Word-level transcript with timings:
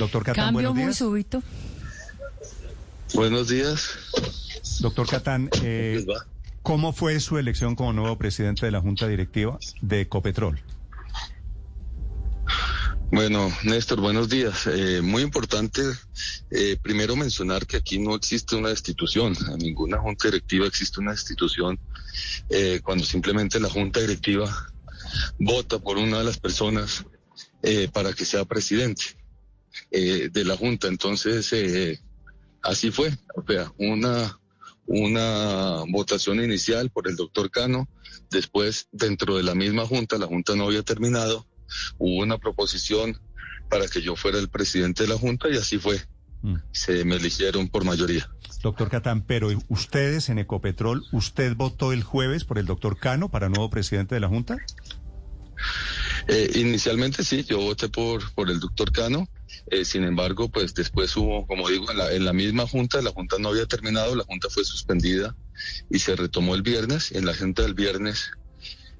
Doctor 0.00 0.24
Catán, 0.24 0.46
Cambio 0.46 0.54
buenos 0.54 0.74
muy 0.74 0.82
días. 0.84 0.96
súbito. 0.96 1.42
Buenos 3.12 3.48
días. 3.48 3.90
Doctor 4.80 5.06
Catán, 5.06 5.50
eh. 5.62 6.06
¿cómo 6.62 6.94
fue 6.94 7.20
su 7.20 7.36
elección 7.36 7.76
como 7.76 7.92
nuevo 7.92 8.16
presidente 8.16 8.64
de 8.64 8.72
la 8.72 8.80
Junta 8.80 9.06
Directiva 9.06 9.58
de 9.82 10.00
Ecopetrol? 10.00 10.62
Bueno, 13.12 13.52
Néstor, 13.64 14.00
buenos 14.00 14.30
días. 14.30 14.66
Eh, 14.68 15.02
muy 15.02 15.22
importante, 15.22 15.82
eh, 16.50 16.78
primero 16.80 17.14
mencionar 17.14 17.66
que 17.66 17.76
aquí 17.76 17.98
no 17.98 18.14
existe 18.14 18.56
una 18.56 18.70
destitución. 18.70 19.36
En 19.52 19.58
ninguna 19.58 19.98
junta 19.98 20.28
directiva 20.28 20.66
existe 20.66 21.00
una 21.00 21.10
destitución. 21.10 21.78
Eh, 22.48 22.80
cuando 22.82 23.04
simplemente 23.04 23.60
la 23.60 23.68
junta 23.68 24.00
directiva 24.00 24.48
vota 25.38 25.78
por 25.78 25.98
una 25.98 26.20
de 26.20 26.24
las 26.24 26.38
personas 26.38 27.04
eh, 27.62 27.90
para 27.92 28.14
que 28.14 28.24
sea 28.24 28.46
presidente 28.46 29.19
eh, 29.90 30.28
de 30.32 30.44
la 30.44 30.56
junta. 30.56 30.88
Entonces, 30.88 31.52
eh, 31.52 32.00
así 32.62 32.90
fue. 32.90 33.16
O 33.36 33.44
sea, 33.46 33.72
una, 33.78 34.38
una 34.86 35.84
votación 35.88 36.42
inicial 36.42 36.90
por 36.90 37.08
el 37.08 37.16
doctor 37.16 37.50
Cano. 37.50 37.88
Después, 38.30 38.88
dentro 38.92 39.36
de 39.36 39.42
la 39.42 39.54
misma 39.54 39.86
junta, 39.86 40.18
la 40.18 40.26
junta 40.26 40.54
no 40.54 40.64
había 40.64 40.82
terminado 40.82 41.46
hubo 41.98 42.22
una 42.22 42.38
proposición 42.38 43.18
para 43.68 43.86
que 43.88 44.02
yo 44.02 44.16
fuera 44.16 44.38
el 44.38 44.48
presidente 44.48 45.04
de 45.04 45.08
la 45.08 45.18
Junta 45.18 45.48
y 45.48 45.56
así 45.56 45.78
fue. 45.78 46.00
Mm. 46.42 46.56
Se 46.72 47.04
me 47.04 47.16
eligieron 47.16 47.68
por 47.68 47.84
mayoría. 47.84 48.28
Doctor 48.62 48.90
Catán, 48.90 49.24
pero 49.26 49.48
ustedes 49.68 50.28
en 50.28 50.38
Ecopetrol, 50.38 51.04
¿usted 51.12 51.54
votó 51.54 51.92
el 51.92 52.02
jueves 52.02 52.44
por 52.44 52.58
el 52.58 52.66
doctor 52.66 52.98
Cano 52.98 53.30
para 53.30 53.48
nuevo 53.48 53.70
presidente 53.70 54.14
de 54.14 54.20
la 54.20 54.28
Junta? 54.28 54.58
Eh, 56.28 56.50
inicialmente 56.56 57.24
sí, 57.24 57.44
yo 57.44 57.58
voté 57.58 57.88
por, 57.88 58.32
por 58.32 58.50
el 58.50 58.60
doctor 58.60 58.92
Cano. 58.92 59.28
Eh, 59.66 59.84
sin 59.84 60.04
embargo, 60.04 60.48
pues 60.48 60.74
después 60.74 61.16
hubo, 61.16 61.46
como 61.46 61.68
digo, 61.68 61.90
en 61.90 61.98
la, 61.98 62.12
en 62.12 62.24
la 62.24 62.32
misma 62.32 62.66
junta, 62.66 63.00
la 63.02 63.10
junta 63.12 63.36
no 63.38 63.48
había 63.50 63.66
terminado, 63.66 64.14
la 64.14 64.24
junta 64.24 64.48
fue 64.50 64.64
suspendida 64.64 65.36
y 65.88 65.98
se 65.98 66.16
retomó 66.16 66.54
el 66.54 66.62
viernes. 66.62 67.12
En 67.12 67.24
la 67.26 67.34
junta 67.34 67.62
del 67.62 67.74
viernes, 67.74 68.30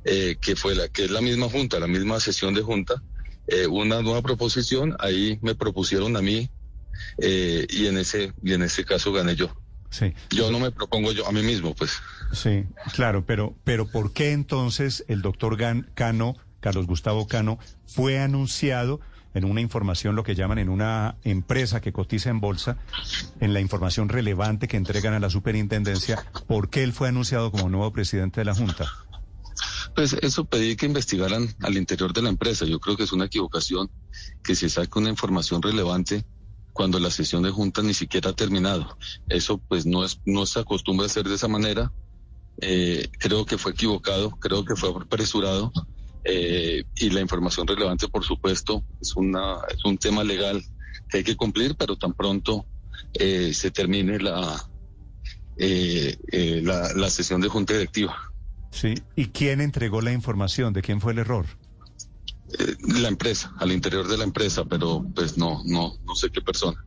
eh, 0.05 0.37
que 0.41 0.57
fue 0.57 0.75
la 0.75 0.89
que 0.89 1.05
es 1.05 1.11
la 1.11 1.21
misma 1.21 1.49
junta, 1.49 1.79
la 1.79 1.87
misma 1.87 2.21
sesión 2.21 2.55
de 2.55 2.63
junta, 2.63 3.03
eh, 3.47 3.67
una 3.67 4.03
nueva 4.03 4.23
proposición, 4.23 4.97
ahí 5.01 5.39
me 5.43 5.55
propusieron 5.55 6.17
a 6.17 6.23
mí 6.23 6.51
y 7.19 7.87
en 7.87 7.99
ese 7.99 8.33
y 8.43 8.53
en 8.53 8.63
ese 8.63 8.85
caso 8.85 9.13
gané 9.13 9.35
yo. 9.37 9.55
Sí, 9.91 10.13
Yo 10.31 10.51
no 10.51 10.61
me 10.61 10.71
propongo 10.71 11.13
yo 11.13 11.27
a 11.27 11.33
mí 11.33 11.43
mismo, 11.43 11.75
pues. 11.75 11.93
sí, 12.33 12.65
claro, 12.93 13.25
pero, 13.27 13.57
pero 13.65 13.87
¿por 13.91 14.13
qué 14.13 14.33
entonces 14.33 15.05
el 15.09 15.21
doctor 15.23 15.57
Gan- 15.59 15.93
Cano, 15.95 16.37
Carlos 16.61 16.87
Gustavo 16.87 17.27
Cano, 17.27 17.59
fue 17.87 18.19
anunciado 18.21 19.01
en 19.35 19.45
una 19.45 19.61
información, 19.61 20.17
lo 20.17 20.25
que 20.25 20.35
llaman 20.35 20.59
en 20.59 20.69
una 20.69 21.17
empresa 21.23 21.81
que 21.81 21.93
cotiza 21.93 22.31
en 22.31 22.41
bolsa, 22.41 22.79
en 23.41 23.53
la 23.53 23.61
información 23.61 24.09
relevante 24.09 24.69
que 24.69 24.77
entregan 24.77 25.15
a 25.15 25.21
la 25.21 25.31
superintendencia, 25.31 26.25
¿por 26.47 26.71
qué 26.71 26.83
él 26.83 26.93
fue 26.93 27.09
anunciado 27.09 27.51
como 27.51 27.69
nuevo 27.69 27.93
presidente 27.93 28.41
de 28.41 28.45
la 28.45 28.55
Junta? 28.55 28.91
Pues 29.95 30.15
eso 30.15 30.45
pedí 30.45 30.77
que 30.77 30.87
investigaran 30.87 31.49
al 31.61 31.77
interior 31.77 32.13
de 32.13 32.23
la 32.23 32.29
empresa. 32.29 32.65
Yo 32.65 32.81
creo 32.81 32.97
que 32.97 33.05
es 33.05 33.13
una 33.13 33.27
equivocación 33.27 33.91
que 34.43 34.55
se 34.55 34.69
saque 34.69 34.99
una 34.99 35.11
información 35.11 35.63
relevante 35.63 36.25
cuando 36.73 36.99
la 36.99 37.11
sesión 37.11 37.43
de 37.43 37.51
junta 37.51 37.83
ni 37.83 37.93
siquiera 37.93 38.31
ha 38.31 38.35
terminado. 38.35 38.97
Eso 39.29 39.59
pues 39.59 39.87
no 39.87 40.05
es 40.05 40.21
no 40.25 40.47
se 40.47 40.61
acostumbra 40.61 41.05
a 41.05 41.07
hacer 41.07 41.29
de 41.29 41.35
esa 41.35 41.49
manera. 41.49 41.93
Eh, 42.61 43.11
creo 43.19 43.45
que 43.45 43.59
fue 43.59 43.73
equivocado, 43.73 44.31
creo 44.31 44.65
que 44.65 44.77
fue 44.77 44.91
apresurado 44.91 45.73
eh, 46.25 46.85
y 46.97 47.11
la 47.11 47.21
información 47.21 47.67
relevante, 47.67 48.09
por 48.09 48.25
supuesto, 48.25 48.85
es 49.01 49.15
una 49.17 49.57
es 49.69 49.85
un 49.85 49.99
tema 49.99 50.25
legal 50.25 50.63
que 51.09 51.19
hay 51.19 51.25
que 51.25 51.37
cumplir, 51.37 51.77
pero 51.77 51.97
tan 51.97 52.13
pronto 52.13 52.67
eh, 53.15 53.53
se 53.55 53.71
termine 53.71 54.19
la, 54.19 54.63
eh, 55.57 56.17
eh, 56.33 56.61
la 56.63 56.93
la 56.95 57.11
sesión 57.11 57.41
de 57.41 57.49
junta 57.49 57.73
directiva. 57.73 58.17
Sí, 58.71 58.95
¿y 59.17 59.27
quién 59.27 59.61
entregó 59.61 60.01
la 60.01 60.13
información? 60.13 60.73
¿De 60.73 60.83
quién 60.83 61.01
fue 61.01 61.13
el 61.13 61.19
error? 61.19 61.47
Eh, 62.59 62.77
la 63.01 63.09
empresa, 63.09 63.53
al 63.59 63.73
interior 63.73 64.09
de 64.09 64.19
la 64.19 64.25
empresa, 64.25 64.65
pero 64.65 65.05
pues 65.15 65.37
no, 65.37 65.63
no, 65.65 65.95
no 66.05 66.15
sé 66.15 66.31
qué 66.31 66.41
persona. 66.41 66.85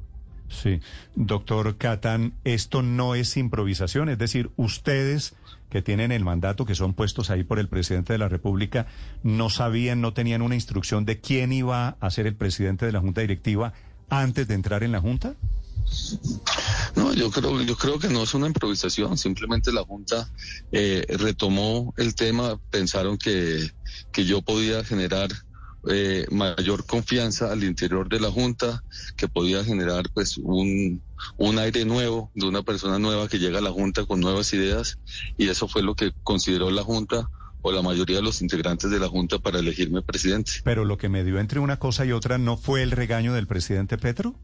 Sí, 0.50 0.80
doctor 1.16 1.78
Catán, 1.78 2.34
esto 2.44 2.82
no 2.82 3.16
es 3.16 3.38
improvisación, 3.38 4.10
es 4.10 4.18
decir, 4.18 4.52
ustedes 4.56 5.36
que 5.70 5.82
tienen 5.82 6.12
el 6.12 6.24
mandato, 6.24 6.66
que 6.66 6.76
son 6.76 6.94
puestos 6.94 7.32
ahí 7.32 7.44
por 7.44 7.58
el 7.58 7.68
presidente 7.68 8.14
de 8.14 8.20
la 8.20 8.30
República, 8.30 8.86
no 9.24 9.50
sabían, 9.50 10.02
no 10.02 10.14
tenían 10.14 10.44
una 10.44 10.54
instrucción 10.54 11.04
de 11.04 11.20
quién 11.20 11.52
iba 11.52 11.98
a 12.00 12.12
ser 12.12 12.28
el 12.28 12.36
presidente 12.36 12.86
de 12.86 12.92
la 12.92 13.00
Junta 13.00 13.22
Directiva 13.22 13.74
antes 14.10 14.48
de 14.48 14.54
entrar 14.54 14.84
en 14.84 14.92
la 14.92 15.02
Junta. 15.02 15.34
No, 16.96 17.14
yo 17.14 17.32
creo, 17.32 17.62
yo 17.64 17.76
creo 17.76 17.98
que 17.98 18.08
no 18.10 18.24
es 18.24 18.34
una 18.36 18.46
improvisación, 18.46 19.18
simplemente 19.18 19.72
la 19.72 19.84
Junta 19.84 20.30
eh, 20.72 21.06
retomó 21.18 21.94
el 21.98 22.14
tema, 22.14 22.60
pensaron 22.70 23.18
que, 23.18 23.72
que 24.12 24.26
yo 24.26 24.44
podía 24.44 24.84
generar 24.84 25.30
eh, 25.90 26.26
mayor 26.32 26.86
confianza 26.86 27.52
al 27.52 27.64
interior 27.64 28.08
de 28.10 28.20
la 28.20 28.32
Junta, 28.32 28.84
que 29.18 29.28
podía 29.28 29.64
generar 29.64 30.06
pues 30.14 30.38
un, 30.38 31.02
un 31.38 31.60
aire 31.60 31.86
nuevo 31.86 32.32
de 32.36 32.46
una 32.48 32.64
persona 32.64 33.00
nueva 33.00 33.28
que 33.28 33.40
llega 33.40 33.60
a 33.60 33.62
la 33.62 33.72
Junta 33.72 34.06
con 34.06 34.20
nuevas 34.20 34.54
ideas 34.54 34.98
y 35.38 35.50
eso 35.50 35.68
fue 35.68 35.84
lo 35.84 35.96
que 35.96 36.12
consideró 36.24 36.72
la 36.72 36.84
Junta 36.84 37.30
o 37.62 37.72
la 37.72 37.82
mayoría 37.82 38.18
de 38.18 38.22
los 38.24 38.42
integrantes 38.42 38.92
de 38.92 39.00
la 39.00 39.08
Junta 39.08 39.40
para 39.40 39.60
elegirme 39.60 40.02
presidente. 40.02 40.52
Pero 40.64 40.84
lo 40.86 40.98
que 40.98 41.10
me 41.10 41.24
dio 41.24 41.40
entre 41.40 41.60
una 41.60 41.80
cosa 41.80 42.06
y 42.06 42.12
otra 42.12 42.38
no 42.38 42.58
fue 42.58 42.84
el 42.84 42.92
regaño 42.92 43.34
del 43.34 43.48
presidente 43.48 43.98
Petro. 43.98 44.36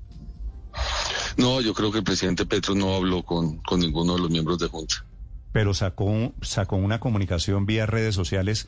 No, 1.38 1.62
yo 1.62 1.74
creo 1.74 1.92
que 1.92 2.00
el 2.00 2.04
presidente 2.04 2.46
Petro 2.46 2.76
no 2.76 2.96
habló 2.96 3.24
con, 3.24 3.58
con 3.60 3.80
ninguno 3.80 4.16
de 4.16 4.22
los 4.22 4.30
miembros 4.30 4.60
de 4.60 4.68
Junta. 4.68 5.06
pero 5.52 5.74
sacó, 5.74 6.34
sacó 6.42 6.76
una 6.76 7.00
comunicación 7.00 7.66
vía 7.66 7.86
redes 7.86 8.16
sociales 8.16 8.68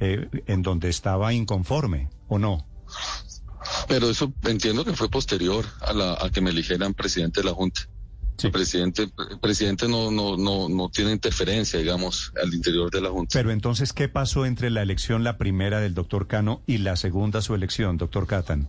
eh, 0.00 0.28
en 0.46 0.62
donde 0.62 0.88
estaba 0.88 1.32
inconforme, 1.32 2.10
¿o 2.28 2.38
no? 2.38 2.66
Pero 3.86 4.10
eso 4.10 4.32
entiendo 4.44 4.84
que 4.84 4.94
fue 4.94 5.08
posterior 5.08 5.64
a, 5.80 5.92
la, 5.92 6.14
a 6.14 6.30
que 6.30 6.40
me 6.40 6.50
eligieran 6.50 6.94
presidente 6.94 7.40
de 7.40 7.46
la 7.46 7.54
Junta. 7.54 7.82
Sí. 8.38 8.46
El 8.46 8.52
presidente, 8.52 9.02
el 9.02 9.40
presidente 9.40 9.88
no, 9.88 10.12
no, 10.12 10.36
no, 10.36 10.68
no 10.68 10.88
tiene 10.90 11.10
interferencia, 11.10 11.80
digamos, 11.80 12.32
al 12.40 12.54
interior 12.54 12.88
de 12.88 13.00
la 13.00 13.10
Junta. 13.10 13.36
Pero 13.36 13.50
entonces, 13.50 13.92
¿qué 13.92 14.08
pasó 14.08 14.46
entre 14.46 14.70
la 14.70 14.80
elección, 14.80 15.24
la 15.24 15.38
primera 15.38 15.80
del 15.80 15.92
doctor 15.92 16.28
Cano, 16.28 16.62
y 16.64 16.78
la 16.78 16.94
segunda 16.96 17.42
su 17.42 17.56
elección, 17.56 17.98
doctor 17.98 18.28
Catán? 18.28 18.68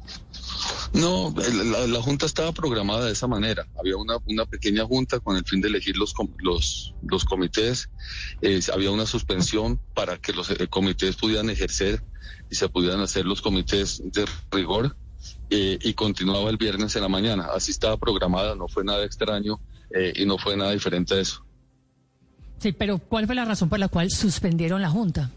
No, 0.94 1.34
la, 1.38 1.86
la 1.86 2.02
Junta 2.02 2.26
estaba 2.26 2.52
programada 2.52 3.06
de 3.06 3.12
esa 3.12 3.28
manera. 3.28 3.68
Había 3.80 3.96
una, 3.98 4.18
una 4.26 4.46
pequeña 4.46 4.86
Junta 4.86 5.20
con 5.20 5.38
el 5.38 5.46
fin 5.46 5.62
de 5.62 5.68
elegir 5.68 5.98
los, 5.98 6.14
los, 6.40 6.96
los 7.04 7.24
comités. 7.26 7.90
Eh, 8.42 8.60
había 8.74 8.90
una 8.90 9.06
suspensión 9.06 9.80
para 9.94 10.18
que 10.18 10.34
los 10.34 10.50
eh, 10.50 10.68
comités 10.68 11.16
pudieran 11.16 11.50
ejercer 11.52 12.04
y 12.50 12.56
se 12.56 12.68
pudieran 12.70 13.02
hacer 13.02 13.26
los 13.26 13.42
comités 13.42 14.02
de 14.04 14.26
rigor. 14.52 14.96
Eh, 15.50 15.80
y 15.82 15.94
continuaba 15.94 16.50
el 16.50 16.58
viernes 16.58 16.96
en 16.96 17.02
la 17.02 17.10
mañana. 17.10 17.48
Así 17.54 17.72
estaba 17.72 17.98
programada, 17.98 18.56
no 18.56 18.68
fue 18.68 18.84
nada 18.84 19.04
extraño 19.04 19.60
eh, 19.94 20.14
y 20.16 20.26
no 20.26 20.38
fue 20.38 20.56
nada 20.56 20.72
diferente 20.72 21.16
a 21.16 21.20
eso. 21.20 21.46
Sí, 22.60 22.72
pero 22.74 23.00
¿cuál 23.00 23.26
fue 23.26 23.36
la 23.36 23.46
razón 23.46 23.70
por 23.70 23.80
la 23.80 23.88
cual 23.88 24.12
suspendieron 24.12 24.82
la 24.82 24.90
Junta? 24.90 25.32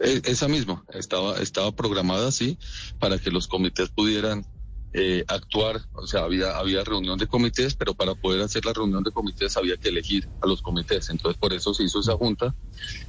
Eh, 0.00 0.22
esa 0.24 0.48
misma 0.48 0.84
estaba 0.94 1.38
estaba 1.38 1.72
programada 1.72 2.28
así 2.28 2.58
para 2.98 3.18
que 3.18 3.30
los 3.30 3.46
comités 3.48 3.90
pudieran 3.90 4.46
eh, 4.94 5.24
actuar 5.28 5.82
o 5.92 6.06
sea 6.06 6.22
había 6.22 6.56
había 6.56 6.82
reunión 6.84 7.18
de 7.18 7.26
comités 7.26 7.74
pero 7.74 7.92
para 7.94 8.14
poder 8.14 8.40
hacer 8.40 8.64
la 8.64 8.72
reunión 8.72 9.02
de 9.02 9.10
comités 9.10 9.56
había 9.58 9.76
que 9.76 9.90
elegir 9.90 10.26
a 10.40 10.46
los 10.46 10.62
comités 10.62 11.10
entonces 11.10 11.38
por 11.38 11.52
eso 11.52 11.74
se 11.74 11.82
hizo 11.82 12.00
esa 12.00 12.14
junta 12.14 12.54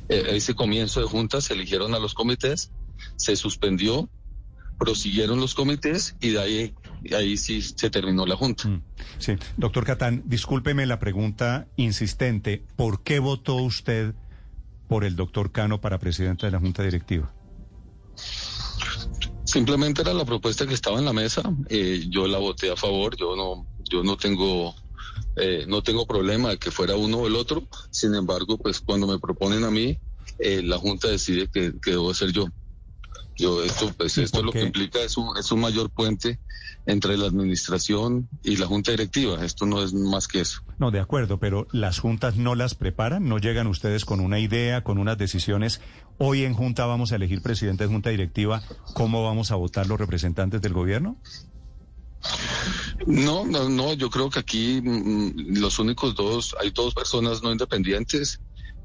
Eh, 0.10 0.26
ese 0.32 0.54
comienzo 0.54 1.00
de 1.00 1.08
junta 1.08 1.40
se 1.40 1.54
eligieron 1.54 1.94
a 1.94 2.00
los 2.00 2.14
comités 2.14 2.72
se 3.16 3.38
suspendió 3.38 4.10
prosiguieron 4.80 5.40
los 5.40 5.54
comités 5.54 6.16
y 6.22 6.30
de 6.32 6.40
ahí 6.42 6.74
y 7.04 7.14
ahí 7.14 7.38
sí 7.38 7.62
se 7.62 7.90
terminó 7.90 8.26
la 8.26 8.36
junta 8.36 8.68
Mm, 8.68 8.82
Sí, 9.20 9.34
doctor 9.58 9.86
Catán, 9.86 10.24
discúlpeme 10.26 10.86
la 10.86 11.00
pregunta 11.00 11.68
insistente. 11.76 12.64
¿Por 12.76 13.04
qué 13.04 13.20
votó 13.20 13.56
usted 13.56 14.14
por 14.88 15.04
el 15.04 15.16
doctor 15.16 15.52
Cano 15.52 15.80
para 15.82 16.00
presidente 16.00 16.46
de 16.46 16.52
la 16.54 16.60
Junta 16.60 16.84
Directiva? 16.84 17.32
Simplemente 19.44 20.02
era 20.02 20.14
la 20.14 20.26
propuesta 20.26 20.66
que 20.68 20.74
estaba 20.74 21.00
en 21.00 21.06
la 21.06 21.14
mesa. 21.14 21.42
eh, 21.70 22.06
yo 22.10 22.28
la 22.28 22.38
voté 22.38 22.72
a 22.72 22.76
favor. 22.76 23.16
Yo 23.18 23.36
no, 23.36 23.68
yo 23.90 24.04
no 24.04 24.16
tengo, 24.16 24.76
eh, 25.36 25.66
no 25.68 25.82
tengo 25.82 26.06
problema 26.06 26.50
de 26.50 26.58
que 26.58 26.70
fuera 26.72 26.96
uno 26.96 27.18
o 27.20 27.28
el 27.28 27.36
otro. 27.36 27.68
Sin 27.90 28.14
embargo, 28.14 28.58
pues 28.58 28.80
cuando 28.80 29.08
me 29.08 29.20
proponen 29.20 29.64
a 29.64 29.72
mí, 29.72 29.98
eh, 30.38 30.62
la 30.64 30.78
junta 30.78 31.08
decide 31.08 31.48
que, 31.48 31.74
que 31.82 31.92
debo 31.92 32.14
ser 32.14 32.32
yo. 32.32 32.46
Yo 33.40 33.64
esto, 33.64 33.92
pues 33.98 34.18
¿Y 34.18 34.24
esto 34.24 34.44
lo 34.44 34.52
que 34.52 34.62
implica 34.62 35.00
es 35.00 35.18
un, 35.18 35.38
es 35.38 35.52
un 35.52 35.62
mayor 35.62 35.90
puente 35.90 36.40
entre 36.86 37.18
la 37.18 37.28
administración 37.28 38.30
y 38.44 38.58
la 38.58 38.66
junta 38.66 38.92
directiva. 38.92 39.44
Esto 39.44 39.66
no 39.66 39.84
es 39.84 39.94
más 39.94 40.28
que 40.28 40.42
eso. 40.42 40.62
No, 40.78 40.92
de 40.92 41.00
acuerdo, 41.00 41.40
pero 41.40 41.68
las 41.72 42.00
juntas 42.00 42.36
no 42.36 42.56
las 42.56 42.76
preparan, 42.76 43.28
no 43.28 43.38
llegan 43.38 43.68
ustedes 43.68 44.06
con 44.06 44.20
una 44.20 44.40
idea, 44.40 44.84
con 44.84 44.98
unas 44.98 45.18
decisiones. 45.18 45.82
Hoy 46.18 46.44
en 46.44 46.54
junta 46.54 46.86
vamos 46.86 47.12
a 47.12 47.16
elegir 47.16 47.42
presidente 47.42 47.84
de 47.84 47.90
junta 47.90 48.10
directiva. 48.10 48.62
¿Cómo 48.94 49.24
vamos 49.24 49.52
a 49.52 49.56
votar 49.56 49.88
los 49.88 50.00
representantes 50.00 50.62
del 50.62 50.74
gobierno? 50.74 51.18
No, 53.06 53.46
no, 53.46 53.70
no, 53.70 53.94
yo 53.94 54.10
creo 54.10 54.30
que 54.30 54.40
aquí 54.40 54.82
mm, 54.82 55.60
los 55.60 55.80
únicos 55.80 56.16
dos, 56.16 56.56
hay 56.60 56.72
dos 56.72 56.94
personas 56.94 57.42
no 57.42 57.52
independientes. 57.52 58.42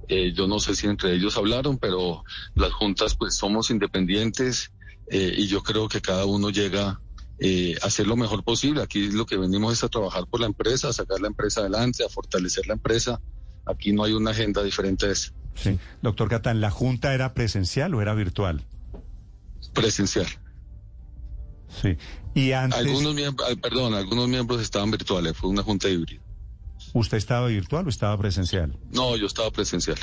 Eh, 0.08 0.32
yo 0.34 0.46
no 0.46 0.60
sé 0.60 0.74
si 0.74 0.86
entre 0.86 1.14
ellos 1.14 1.36
hablaron, 1.36 1.78
pero 1.78 2.24
las 2.54 2.72
juntas 2.72 3.14
pues 3.14 3.36
somos 3.36 3.70
independientes 3.70 4.72
eh, 5.10 5.34
y 5.36 5.46
yo 5.46 5.62
creo 5.62 5.88
que 5.88 6.00
cada 6.00 6.24
uno 6.24 6.50
llega 6.50 7.00
eh, 7.38 7.74
a 7.82 7.86
hacer 7.86 8.06
lo 8.06 8.16
mejor 8.16 8.44
posible. 8.44 8.82
Aquí 8.82 9.10
lo 9.10 9.26
que 9.26 9.36
venimos 9.36 9.72
es 9.72 9.84
a 9.84 9.88
trabajar 9.88 10.26
por 10.26 10.40
la 10.40 10.46
empresa, 10.46 10.88
a 10.88 10.92
sacar 10.92 11.20
la 11.20 11.28
empresa 11.28 11.60
adelante, 11.60 12.04
a 12.04 12.08
fortalecer 12.08 12.66
la 12.66 12.74
empresa. 12.74 13.20
Aquí 13.66 13.92
no 13.92 14.04
hay 14.04 14.12
una 14.12 14.30
agenda 14.30 14.62
diferente 14.62 15.06
a 15.06 15.10
esa. 15.12 15.32
Sí. 15.54 15.78
Doctor 16.02 16.28
Catán, 16.28 16.60
¿la 16.60 16.70
junta 16.70 17.14
era 17.14 17.32
presencial 17.34 17.94
o 17.94 18.02
era 18.02 18.14
virtual? 18.14 18.66
Presencial. 19.72 20.26
Sí. 21.82 21.96
Y 22.34 22.52
antes... 22.52 22.78
Algunos 22.80 23.14
miembros, 23.14 23.48
perdón, 23.62 23.94
algunos 23.94 24.28
miembros 24.28 24.60
estaban 24.60 24.90
virtuales, 24.90 25.36
fue 25.36 25.50
una 25.50 25.62
junta 25.62 25.88
híbrida. 25.88 26.23
¿Usted 26.92 27.16
estaba 27.16 27.48
virtual 27.48 27.86
o 27.86 27.88
estaba 27.88 28.16
presencial? 28.18 28.76
No, 28.92 29.16
yo 29.16 29.26
estaba 29.26 29.50
presencial. 29.50 29.98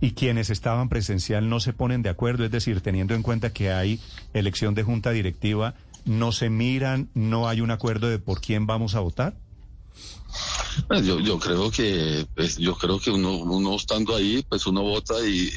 ¿Y 0.00 0.12
quienes 0.12 0.50
estaban 0.50 0.88
presencial 0.88 1.48
no 1.48 1.60
se 1.60 1.72
ponen 1.72 2.02
de 2.02 2.10
acuerdo? 2.10 2.44
Es 2.44 2.50
decir, 2.50 2.80
teniendo 2.80 3.14
en 3.14 3.22
cuenta 3.22 3.52
que 3.52 3.72
hay 3.72 4.00
elección 4.32 4.74
de 4.74 4.82
junta 4.82 5.10
directiva, 5.10 5.74
¿no 6.04 6.32
se 6.32 6.50
miran, 6.50 7.08
no 7.14 7.48
hay 7.48 7.60
un 7.60 7.70
acuerdo 7.70 8.08
de 8.08 8.18
por 8.18 8.40
quién 8.40 8.66
vamos 8.66 8.94
a 8.94 9.00
votar? 9.00 9.34
Pues 10.88 11.06
yo, 11.06 11.20
yo 11.20 11.38
creo 11.38 11.70
que 11.70 12.26
pues, 12.34 12.56
yo 12.56 12.76
creo 12.76 12.98
que 12.98 13.10
uno, 13.10 13.36
uno 13.36 13.76
estando 13.76 14.14
ahí, 14.14 14.44
pues 14.48 14.66
uno 14.66 14.82
vota 14.82 15.14
y, 15.26 15.50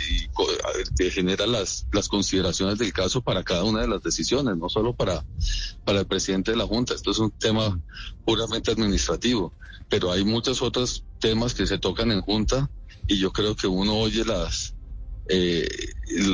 y, 0.99 1.09
genera 1.11 1.47
las, 1.47 1.87
las 1.91 2.07
consideraciones 2.07 2.77
del 2.77 2.93
caso 2.93 3.21
para 3.21 3.43
cada 3.43 3.63
una 3.63 3.81
de 3.81 3.87
las 3.87 4.03
decisiones, 4.03 4.57
no 4.57 4.69
solo 4.69 4.93
para, 4.93 5.25
para 5.85 5.99
el 5.99 6.07
presidente 6.07 6.51
de 6.51 6.57
la 6.57 6.67
Junta. 6.67 6.93
Esto 6.93 7.11
es 7.11 7.19
un 7.19 7.31
tema 7.31 7.79
puramente 8.25 8.71
administrativo, 8.71 9.53
pero 9.89 10.11
hay 10.11 10.23
muchos 10.23 10.61
otros 10.61 11.03
temas 11.19 11.53
que 11.53 11.65
se 11.67 11.77
tocan 11.77 12.11
en 12.11 12.21
Junta 12.21 12.69
y 13.07 13.17
yo 13.17 13.31
creo 13.31 13.55
que 13.55 13.67
uno 13.67 13.95
oye 13.95 14.23
las 14.25 14.76
eh, 15.29 15.67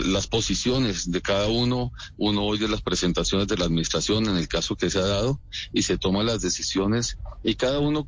las 0.06 0.28
posiciones 0.28 1.12
de 1.12 1.22
cada 1.22 1.48
uno, 1.48 1.92
uno 2.18 2.44
oye 2.44 2.68
las 2.68 2.82
presentaciones 2.82 3.48
de 3.48 3.58
la 3.58 3.66
administración 3.66 4.28
en 4.28 4.38
el 4.38 4.48
caso 4.48 4.76
que 4.76 4.90
se 4.90 5.00
ha 5.00 5.08
dado 5.08 5.40
y 5.72 5.84
se 5.84 5.98
toman 5.98 6.26
las 6.26 6.42
decisiones 6.42 7.18
y 7.44 7.56
cada 7.56 7.80
uno 7.80 8.06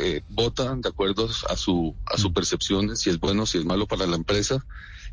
eh, 0.00 0.22
vota 0.28 0.74
de 0.74 0.88
acuerdo 0.88 1.28
a 1.48 1.56
su, 1.56 1.94
a 2.06 2.18
su 2.18 2.32
percepción 2.32 2.88
de 2.88 2.96
si 2.96 3.10
es 3.10 3.20
bueno, 3.20 3.46
si 3.46 3.58
es 3.58 3.64
malo 3.64 3.86
para 3.86 4.06
la 4.06 4.16
empresa. 4.16 4.64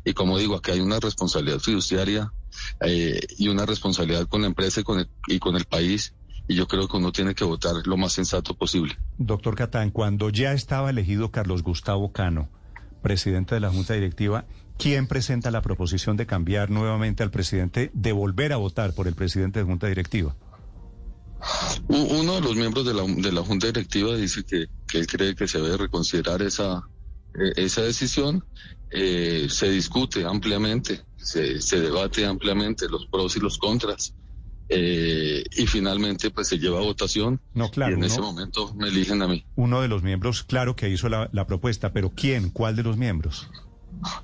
Y 0.04 0.14
como 0.14 0.36
digo, 0.38 0.56
aquí 0.56 0.72
hay 0.72 0.80
una 0.80 0.98
responsabilidad 0.98 1.60
fiduciaria 1.60 2.32
eh, 2.80 3.20
y 3.38 3.48
una 3.48 3.64
responsabilidad 3.64 4.26
con 4.26 4.42
la 4.42 4.48
empresa 4.48 4.80
y 4.80 4.84
con, 4.84 4.98
el, 4.98 5.08
y 5.28 5.38
con 5.38 5.56
el 5.56 5.64
país 5.64 6.14
y 6.48 6.56
yo 6.56 6.66
creo 6.66 6.88
que 6.88 6.96
uno 6.96 7.12
tiene 7.12 7.34
que 7.34 7.44
votar 7.44 7.74
lo 7.86 7.96
más 7.96 8.12
sensato 8.12 8.54
posible. 8.54 8.98
Doctor 9.18 9.54
Catán, 9.54 9.90
cuando 9.90 10.28
ya 10.30 10.52
estaba 10.52 10.90
elegido 10.90 11.30
Carlos 11.30 11.62
Gustavo 11.62 12.12
Cano, 12.12 12.48
presidente 13.00 13.54
de 13.54 13.60
la 13.60 13.70
Junta 13.70 13.94
Directiva, 13.94 14.44
¿Quién 14.82 15.06
presenta 15.06 15.52
la 15.52 15.62
proposición 15.62 16.16
de 16.16 16.26
cambiar 16.26 16.68
nuevamente 16.68 17.22
al 17.22 17.30
presidente, 17.30 17.92
de 17.94 18.10
volver 18.10 18.52
a 18.52 18.56
votar 18.56 18.94
por 18.94 19.06
el 19.06 19.14
presidente 19.14 19.60
de 19.60 19.64
Junta 19.64 19.86
Directiva? 19.86 20.34
Uno 21.86 22.34
de 22.34 22.40
los 22.40 22.56
miembros 22.56 22.84
de 22.84 22.92
la, 22.92 23.04
de 23.04 23.30
la 23.30 23.42
Junta 23.42 23.68
Directiva 23.68 24.16
dice 24.16 24.42
que, 24.42 24.66
que, 24.88 24.98
él 24.98 25.06
cree 25.06 25.36
que 25.36 25.46
se 25.46 25.60
debe 25.60 25.76
reconsiderar 25.76 26.42
esa, 26.42 26.82
eh, 27.32 27.52
esa 27.54 27.82
decisión. 27.82 28.44
Eh, 28.90 29.46
se 29.48 29.70
discute 29.70 30.24
ampliamente, 30.24 31.02
se, 31.16 31.62
se, 31.62 31.80
debate 31.80 32.26
ampliamente 32.26 32.88
los 32.88 33.06
pros 33.06 33.36
y 33.36 33.38
los 33.38 33.58
contras. 33.58 34.16
Eh, 34.68 35.44
y 35.58 35.66
finalmente 35.68 36.32
pues 36.32 36.48
se 36.48 36.58
lleva 36.58 36.80
a 36.80 36.82
votación. 36.82 37.40
No, 37.54 37.70
claro. 37.70 37.92
Y 37.92 37.98
en 37.98 38.04
ese 38.04 38.20
momento 38.20 38.74
me 38.74 38.88
eligen 38.88 39.22
a 39.22 39.28
mí. 39.28 39.46
Uno 39.54 39.80
de 39.80 39.86
los 39.86 40.02
miembros, 40.02 40.42
claro 40.42 40.74
que 40.74 40.88
hizo 40.88 41.08
la, 41.08 41.30
la 41.32 41.46
propuesta, 41.46 41.92
pero 41.92 42.10
¿quién? 42.10 42.50
¿Cuál 42.50 42.74
de 42.74 42.82
los 42.82 42.96
miembros? 42.96 43.48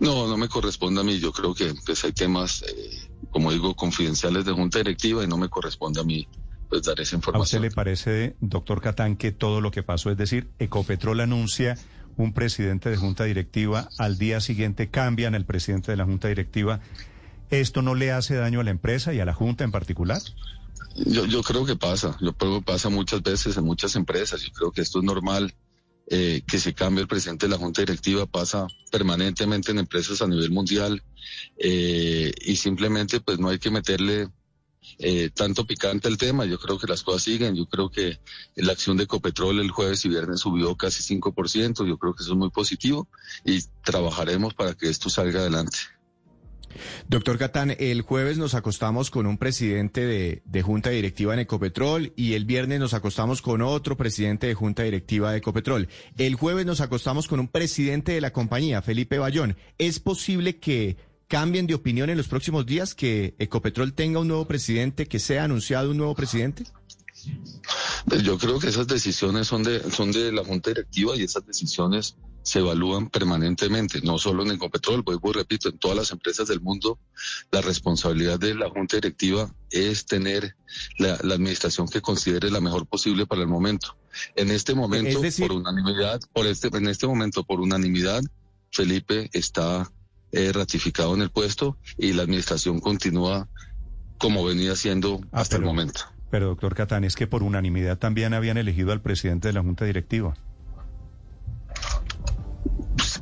No, 0.01 0.27
no 0.27 0.37
me 0.37 0.49
corresponde 0.49 1.01
a 1.01 1.05
mí. 1.05 1.19
Yo 1.19 1.33
creo 1.33 1.55
que 1.55 1.75
pues, 1.87 2.05
hay 2.05 2.13
temas, 2.13 2.63
eh, 2.63 3.09
como 3.31 3.53
digo, 3.53 3.75
confidenciales 3.75 4.45
de 4.45 4.53
junta 4.53 4.79
directiva 4.79 5.25
y 5.25 5.27
no 5.27 5.37
me 5.37 5.49
corresponde 5.49 6.01
a 6.01 6.05
mí 6.05 6.27
pues, 6.69 6.83
dar 6.83 7.01
esa 7.01 7.17
información. 7.17 7.41
¿A 7.41 7.45
usted 7.45 7.61
le 7.61 7.71
parece, 7.71 8.37
doctor 8.41 8.81
Catán, 8.81 9.17
que 9.17 9.33
todo 9.33 9.61
lo 9.61 9.71
que 9.71 9.83
pasó, 9.83 10.11
es 10.11 10.17
decir, 10.17 10.51
Ecopetrol 10.59 11.21
anuncia 11.21 11.77
un 12.17 12.33
presidente 12.33 12.91
de 12.91 12.97
junta 12.97 13.25
directiva, 13.25 13.89
al 13.97 14.19
día 14.19 14.41
siguiente 14.41 14.91
cambian 14.91 15.35
el 15.35 15.45
presidente 15.45 15.93
de 15.93 15.97
la 15.97 16.05
junta 16.05 16.27
directiva, 16.27 16.81
¿esto 17.49 17.81
no 17.81 17.95
le 17.95 18.11
hace 18.11 18.35
daño 18.35 18.61
a 18.61 18.65
la 18.65 18.71
empresa 18.71 19.15
y 19.15 19.21
a 19.21 19.25
la 19.25 19.35
junta 19.35 19.63
en 19.63 19.71
particular? 19.71 20.21
Yo, 20.97 21.27
yo 21.27 21.45
creo 21.45 21.65
que 21.65 21.77
pasa, 21.77 22.17
yo 22.21 22.33
creo 22.33 22.59
que 22.59 22.65
pasa 22.65 22.89
muchas 22.89 23.23
veces 23.23 23.57
en 23.57 23.65
muchas 23.65 23.95
empresas, 23.95 24.43
yo 24.43 24.51
creo 24.53 24.73
que 24.73 24.81
esto 24.81 24.99
es 24.99 25.05
normal 25.05 25.55
eh, 26.11 26.43
que 26.47 26.59
se 26.59 26.75
cambie 26.75 27.03
el 27.03 27.09
presidente 27.09 27.47
de 27.47 27.51
la 27.51 27.59
Junta 27.59 27.83
Directiva, 27.83 28.25
pasa 28.27 28.67
permanentemente 28.91 29.73
en 29.73 29.79
empresas 29.79 30.23
a 30.23 30.27
nivel 30.27 30.51
mundial 30.51 31.03
eh, 31.59 32.33
y 32.41 32.57
simplemente 32.57 33.21
pues 33.21 33.39
no 33.39 33.49
hay 33.51 33.59
que 33.59 33.71
meterle 33.71 34.29
eh, 34.99 35.31
tanto 35.35 35.67
picante 35.67 36.09
al 36.09 36.17
tema. 36.17 36.47
Yo 36.47 36.59
creo 36.59 36.79
que 36.79 36.87
las 36.87 37.03
cosas 37.03 37.23
siguen. 37.23 37.55
Yo 37.55 37.67
creo 37.67 37.91
que 37.91 38.21
la 38.57 38.73
acción 38.73 38.97
de 38.97 39.05
Ecopetrol 39.05 39.61
el 39.61 39.71
jueves 39.71 40.05
y 40.05 40.09
viernes 40.09 40.41
subió 40.41 40.77
casi 40.77 41.03
5%. 41.15 41.87
Yo 41.87 41.99
creo 41.99 42.15
que 42.15 42.23
eso 42.23 42.33
es 42.33 42.39
muy 42.39 42.51
positivo 42.51 43.07
y 43.45 43.61
trabajaremos 43.85 44.55
para 44.55 44.75
que 44.75 44.89
esto 44.89 45.11
salga 45.11 45.41
adelante. 45.41 45.79
Doctor 47.09 47.39
Catán, 47.39 47.75
el 47.79 48.03
jueves 48.03 48.39
nos 48.39 48.55
acostamos 48.55 49.11
con 49.11 49.27
un 49.27 49.39
presidente 49.39 50.05
de, 50.05 50.63
Junta 50.63 50.91
Directiva 50.91 51.33
en 51.35 51.41
Ecopetrol 51.41 52.13
y 52.17 52.35
el 52.35 52.45
viernes 52.45 52.81
nos 52.81 52.95
acostamos 52.95 53.43
con 53.43 53.63
otro 53.63 53.97
presidente 53.97 54.47
de 54.47 54.55
Junta 54.55 54.83
Directiva 54.83 55.33
de 55.33 55.39
Ecopetrol. 55.39 55.89
El 56.17 56.35
jueves 56.35 56.67
nos 56.67 56.81
acostamos 56.81 57.29
con 57.29 57.41
un 57.41 57.49
presidente 57.49 58.13
de 58.13 58.21
la 58.21 58.33
compañía, 58.33 58.83
Felipe 58.83 59.19
Bayón. 59.19 59.57
¿Es 59.79 60.01
posible 60.01 60.59
que 60.59 60.97
cambien 61.29 61.67
de 61.67 61.75
opinión 61.75 62.11
en 62.11 62.17
los 62.17 62.29
próximos 62.29 62.67
días, 62.67 62.95
que 62.95 63.35
Ecopetrol 63.39 63.93
tenga 63.93 64.21
un 64.21 64.29
nuevo 64.29 64.47
presidente, 64.47 65.07
que 65.07 65.19
sea 65.19 65.45
anunciado 65.45 65.91
un 65.91 65.99
nuevo 65.99 66.15
presidente? 66.15 66.65
Pues 68.07 68.23
yo 68.23 68.39
creo 68.39 68.59
que 68.59 68.69
esas 68.69 68.87
decisiones 68.87 69.47
son 69.47 69.63
de, 69.63 69.91
son 69.91 70.13
de 70.13 70.33
la 70.33 70.45
Junta 70.45 70.71
Directiva 70.71 71.17
y 71.17 71.23
esas 71.23 71.47
decisiones 71.47 72.17
se 72.43 72.61
evalúan 72.61 73.11
permanentemente, 73.11 74.01
no 74.03 74.19
solo 74.19 74.43
en 74.43 74.53
Ecopetrol, 74.53 75.03
vuelvo 75.03 75.31
y 75.31 75.35
repito, 75.35 75.69
en 75.69 75.79
todas 75.79 75.97
las 75.97 76.11
empresas 76.13 76.49
del 76.49 76.61
mundo, 76.61 76.99
la 77.51 77.61
responsabilidad 77.61 78.39
de 78.39 78.55
la 78.55 78.71
Junta 78.71 78.97
Directiva 78.97 79.53
es 79.71 80.07
tener 80.07 80.57
la, 80.99 81.15
administración 81.15 81.89
que 81.89 82.01
considere 82.01 82.51
la 82.51 82.61
mejor 82.61 82.87
posible 82.87 83.27
para 83.27 83.43
el 83.43 83.49
momento. 83.49 83.97
En 84.35 84.51
este 84.51 84.75
momento, 84.75 85.21
por 85.39 85.53
unanimidad, 85.53 86.21
por 86.33 86.47
este, 86.47 86.69
en 86.69 86.89
este 86.89 87.07
momento, 87.07 87.45
por 87.45 87.61
unanimidad, 87.61 88.23
Felipe 88.73 89.29
está 89.33 89.91
eh, 90.33 90.53
ratificado 90.53 91.15
en 91.15 91.23
el 91.23 91.31
puesto 91.31 91.79
y 91.97 92.13
la 92.13 92.23
administración 92.23 92.81
continúa 92.81 93.49
como 94.19 94.45
venía 94.45 94.75
siendo 94.77 95.21
ah, 95.33 95.41
hasta 95.41 95.57
el 95.57 95.63
momento. 95.63 96.01
Pero, 96.31 96.49
doctor 96.49 96.75
Catán, 96.75 97.05
es 97.05 97.15
que 97.15 97.27
por 97.27 97.43
unanimidad 97.43 97.99
también 97.99 98.35
habían 98.35 98.59
elegido 98.59 98.93
al 98.93 99.01
presidente 99.01 99.49
de 99.49 99.55
la 99.55 99.63
Junta 99.63 99.85
Directiva. 99.85 100.35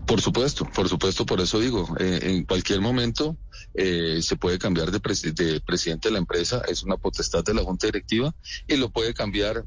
Por 0.06 0.20
supuesto, 0.20 0.64
por 0.64 0.88
supuesto, 0.88 1.26
por 1.26 1.40
eso 1.40 1.58
digo, 1.58 1.88
eh, 1.98 2.20
en 2.22 2.44
cualquier 2.44 2.80
momento 2.80 3.36
eh, 3.74 4.20
se 4.22 4.36
puede 4.36 4.56
cambiar 4.56 4.92
de, 4.92 5.00
presidente 5.00 5.60
de 6.08 6.10
la 6.12 6.18
empresa, 6.18 6.62
es 6.68 6.84
una 6.84 6.96
potestad 6.96 7.42
de 7.42 7.54
la 7.54 7.64
Junta 7.64 7.88
Directiva 7.88 8.32
y 8.68 8.76
lo 8.76 8.90
puede 8.90 9.14
cambiar, 9.14 9.64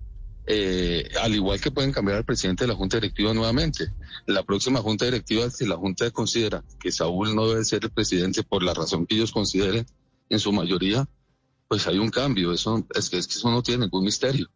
eh, 0.48 1.10
al 1.22 1.36
igual 1.36 1.60
que 1.60 1.72
pueden 1.72 1.92
cambiar 1.92 2.20
al 2.20 2.24
presidente 2.24 2.64
de 2.64 2.70
la 2.70 2.76
Junta 2.76 2.98
Directiva 2.98 3.34
nuevamente. 3.34 3.92
La 4.28 4.44
próxima 4.44 4.80
Junta 4.80 5.04
Directiva, 5.04 5.50
si 5.50 5.66
la 5.66 5.76
Junta 5.76 6.10
considera 6.12 6.64
que 6.80 6.92
Saúl 6.92 7.36
no 7.36 7.50
debe 7.50 7.66
ser 7.66 7.84
el 7.84 7.92
presidente 7.92 8.42
por 8.44 8.64
la 8.64 8.74
razón 8.74 9.06
que 9.06 9.16
ellos 9.16 9.34
consideren, 9.34 9.86
en 10.30 10.40
su 10.40 10.54
mayoría, 10.54 11.06
pues 11.68 11.86
hay 11.88 11.98
un 12.00 12.10
cambio, 12.10 12.54
eso 12.54 12.86
es 12.96 13.10
que, 13.10 13.18
es 13.18 13.28
que 13.28 13.34
eso 13.34 13.52
no 13.52 13.62
tiene 13.62 13.86
ningún 13.86 14.06
misterio. 14.06 14.50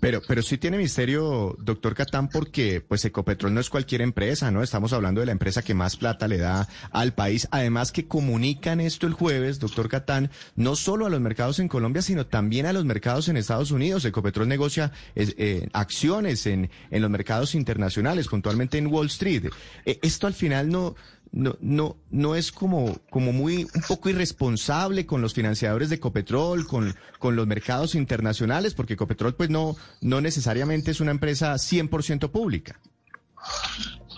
Pero, 0.00 0.22
pero 0.26 0.42
sí 0.42 0.58
tiene 0.58 0.78
misterio, 0.78 1.56
doctor 1.60 1.94
Catán, 1.94 2.28
porque 2.28 2.80
pues 2.80 3.04
Ecopetrol 3.04 3.52
no 3.52 3.60
es 3.60 3.70
cualquier 3.70 4.00
empresa, 4.00 4.50
¿no? 4.50 4.62
Estamos 4.62 4.92
hablando 4.92 5.20
de 5.20 5.26
la 5.26 5.32
empresa 5.32 5.62
que 5.62 5.74
más 5.74 5.96
plata 5.96 6.28
le 6.28 6.38
da 6.38 6.68
al 6.90 7.14
país. 7.14 7.48
Además 7.50 7.92
que 7.92 8.06
comunican 8.06 8.80
esto 8.80 9.06
el 9.06 9.12
jueves, 9.12 9.58
doctor 9.58 9.88
Catán, 9.88 10.30
no 10.54 10.76
solo 10.76 11.06
a 11.06 11.10
los 11.10 11.20
mercados 11.20 11.58
en 11.58 11.68
Colombia, 11.68 12.02
sino 12.02 12.26
también 12.26 12.66
a 12.66 12.72
los 12.72 12.84
mercados 12.84 13.28
en 13.28 13.36
Estados 13.36 13.70
Unidos. 13.70 14.04
Ecopetrol 14.04 14.48
negocia 14.48 14.92
eh, 15.14 15.68
acciones 15.72 16.46
en, 16.46 16.70
en 16.90 17.02
los 17.02 17.10
mercados 17.10 17.54
internacionales, 17.54 18.28
puntualmente 18.28 18.78
en 18.78 18.86
Wall 18.86 19.06
Street. 19.06 19.46
Eh, 19.84 19.98
esto 20.02 20.26
al 20.26 20.34
final 20.34 20.68
no, 20.68 20.94
no, 21.32 21.56
no, 21.60 21.96
no 22.10 22.34
es 22.34 22.52
como, 22.52 22.98
como 23.10 23.32
muy, 23.32 23.64
un 23.74 23.82
poco 23.88 24.08
irresponsable 24.08 25.06
con 25.06 25.20
los 25.20 25.34
financiadores 25.34 25.90
de 25.90 25.96
Ecopetrol, 25.96 26.66
con, 26.66 26.94
con 27.18 27.36
los 27.36 27.46
mercados 27.46 27.94
internacionales, 27.94 28.74
porque 28.74 28.94
Ecopetrol 28.94 29.34
pues 29.34 29.50
no, 29.50 29.76
no 30.00 30.20
necesariamente 30.20 30.90
es 30.90 31.00
una 31.00 31.10
empresa 31.10 31.54
100% 31.54 32.30
pública. 32.30 32.80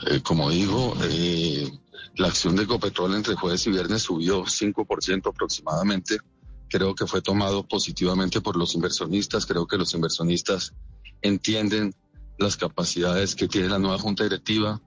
Eh, 0.07 0.21
como 0.23 0.51
digo, 0.51 0.97
eh, 1.03 1.71
la 2.17 2.29
acción 2.29 2.57
de 2.57 2.65
Ecopetrol 2.65 3.15
entre 3.15 3.35
jueves 3.35 3.67
y 3.67 3.71
viernes 3.71 4.03
subió 4.03 4.45
5% 4.45 5.29
aproximadamente. 5.29 6.19
creo 6.71 6.95
que 6.95 7.07
fue 7.07 7.23
tomado 7.23 7.67
positivamente 7.67 8.41
por 8.43 8.57
los 8.57 8.75
inversionistas. 8.75 9.47
Creo 9.47 9.67
que 9.67 9.79
los 9.79 9.95
inversionistas 9.95 10.75
entienden 11.23 11.95
las 12.39 12.57
capacidades 12.57 13.35
que 13.35 13.49
tiene 13.49 13.69
la 13.69 13.79
nueva 13.79 13.99
junta 13.99 14.25
directiva, 14.25 14.81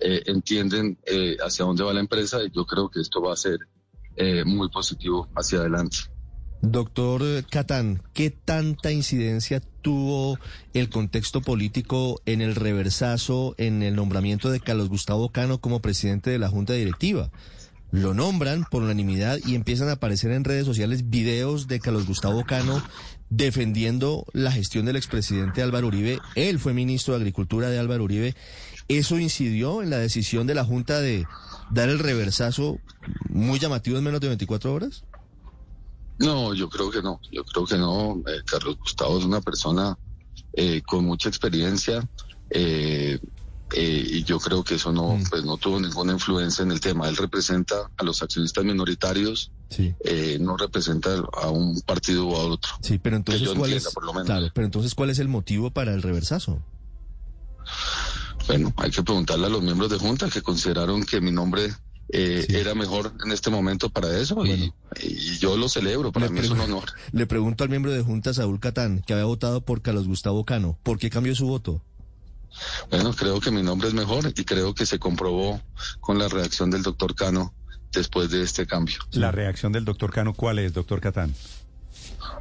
eh, 0.00 0.22
entienden 0.26 0.98
eh, 1.06 1.36
hacia 1.40 1.64
dónde 1.64 1.84
va 1.84 1.92
la 1.92 2.00
empresa 2.00 2.42
y 2.42 2.50
yo 2.54 2.66
creo 2.66 2.90
que 2.90 3.00
esto 3.00 3.22
va 3.22 3.32
a 3.32 3.36
ser 3.36 3.58
eh, 4.16 4.44
muy 4.44 4.68
positivo 4.68 5.28
hacia 5.34 5.60
adelante. 5.60 5.98
Doctor 6.62 7.44
Catán, 7.50 8.02
¿qué 8.14 8.30
tanta 8.30 8.90
incidencia 8.90 9.60
tuvo 9.82 10.38
el 10.72 10.88
contexto 10.88 11.42
político 11.42 12.22
en 12.24 12.40
el 12.40 12.54
reversazo, 12.54 13.54
en 13.58 13.82
el 13.82 13.94
nombramiento 13.94 14.50
de 14.50 14.60
Carlos 14.60 14.88
Gustavo 14.88 15.28
Cano 15.30 15.60
como 15.60 15.80
presidente 15.80 16.30
de 16.30 16.38
la 16.38 16.48
Junta 16.48 16.72
Directiva? 16.72 17.30
Lo 17.90 18.14
nombran 18.14 18.64
por 18.70 18.82
unanimidad 18.82 19.38
y 19.46 19.54
empiezan 19.54 19.88
a 19.88 19.92
aparecer 19.92 20.32
en 20.32 20.42
redes 20.42 20.66
sociales 20.66 21.10
videos 21.10 21.68
de 21.68 21.80
Carlos 21.80 22.06
Gustavo 22.06 22.44
Cano 22.44 22.82
defendiendo 23.30 24.26
la 24.32 24.50
gestión 24.50 24.86
del 24.86 24.96
expresidente 24.96 25.62
Álvaro 25.62 25.88
Uribe. 25.88 26.18
Él 26.34 26.58
fue 26.58 26.72
ministro 26.72 27.14
de 27.14 27.20
Agricultura 27.20 27.68
de 27.68 27.78
Álvaro 27.78 28.04
Uribe. 28.04 28.34
¿Eso 28.88 29.18
incidió 29.18 29.82
en 29.82 29.90
la 29.90 29.98
decisión 29.98 30.46
de 30.46 30.54
la 30.54 30.64
Junta 30.64 31.00
de 31.00 31.26
dar 31.70 31.88
el 31.88 31.98
reversazo 31.98 32.78
muy 33.28 33.58
llamativo 33.58 33.96
en 33.98 34.04
menos 34.04 34.20
de 34.20 34.28
24 34.28 34.72
horas? 34.72 35.04
No, 36.18 36.54
yo 36.54 36.68
creo 36.68 36.90
que 36.90 37.02
no, 37.02 37.20
yo 37.32 37.44
creo 37.44 37.64
que 37.64 37.76
no. 37.76 38.22
Eh, 38.26 38.42
Carlos 38.44 38.78
Gustavo 38.78 39.18
es 39.18 39.24
una 39.24 39.40
persona 39.40 39.98
eh, 40.52 40.82
con 40.82 41.04
mucha 41.04 41.28
experiencia 41.28 42.08
eh, 42.50 43.18
y 43.76 44.22
yo 44.22 44.38
creo 44.38 44.62
que 44.62 44.76
eso 44.76 44.92
no, 44.92 45.16
mm. 45.16 45.24
pues 45.28 45.44
no 45.44 45.56
tuvo 45.56 45.80
ninguna 45.80 46.12
influencia 46.12 46.62
en 46.62 46.70
el 46.70 46.80
tema. 46.80 47.08
Él 47.08 47.16
representa 47.16 47.90
a 47.96 48.04
los 48.04 48.22
accionistas 48.22 48.64
minoritarios, 48.64 49.50
no 50.38 50.56
representa 50.56 51.10
a 51.32 51.50
un 51.50 51.80
partido 51.80 52.28
o 52.28 52.36
a 52.36 52.44
otro. 52.52 52.70
Sí, 52.82 52.98
pero 52.98 53.16
entonces 53.16 53.48
¿cuál 53.56 53.72
es? 53.72 53.88
Claro, 54.24 54.48
pero 54.54 54.66
entonces 54.66 54.94
¿cuál 54.94 55.10
es 55.10 55.18
el 55.18 55.26
motivo 55.26 55.72
para 55.72 55.92
el 55.92 56.02
reversazo? 56.02 56.62
Bueno, 58.46 58.72
hay 58.76 58.90
que 58.90 59.02
preguntarle 59.02 59.46
a 59.46 59.48
los 59.48 59.62
miembros 59.62 59.90
de 59.90 59.98
junta 59.98 60.28
que 60.28 60.42
consideraron 60.42 61.04
que 61.04 61.20
mi 61.20 61.30
nombre 61.30 61.72
eh, 62.10 62.46
era 62.50 62.74
mejor 62.74 63.14
en 63.24 63.32
este 63.32 63.50
momento 63.50 63.88
para 63.88 64.18
eso 64.18 64.44
y, 64.44 64.72
yo 65.38 65.56
lo 65.56 65.68
celebro, 65.68 66.12
para 66.12 66.28
mí 66.28 66.40
es 66.40 66.50
un 66.50 66.60
honor. 66.60 66.92
Le 67.12 67.26
pregunto 67.26 67.64
al 67.64 67.70
miembro 67.70 67.92
de 67.92 68.02
Junta, 68.02 68.34
Saúl 68.34 68.60
Catán, 68.60 69.02
que 69.06 69.14
había 69.14 69.24
votado 69.24 69.62
por 69.62 69.82
Carlos 69.82 70.06
Gustavo 70.06 70.44
Cano, 70.44 70.78
¿por 70.82 70.98
qué 70.98 71.10
cambió 71.10 71.34
su 71.34 71.46
voto? 71.46 71.82
Bueno, 72.90 73.12
creo 73.14 73.40
que 73.40 73.50
mi 73.50 73.62
nombre 73.62 73.88
es 73.88 73.94
mejor 73.94 74.32
y 74.36 74.44
creo 74.44 74.74
que 74.74 74.86
se 74.86 74.98
comprobó 74.98 75.60
con 76.00 76.18
la 76.18 76.28
reacción 76.28 76.70
del 76.70 76.82
doctor 76.82 77.14
Cano 77.14 77.52
después 77.92 78.30
de 78.30 78.42
este 78.42 78.66
cambio. 78.66 78.98
¿La 79.12 79.32
reacción 79.32 79.72
del 79.72 79.84
doctor 79.84 80.12
Cano 80.12 80.34
cuál 80.34 80.58
es, 80.58 80.72
doctor 80.72 81.00
Catán? 81.00 81.34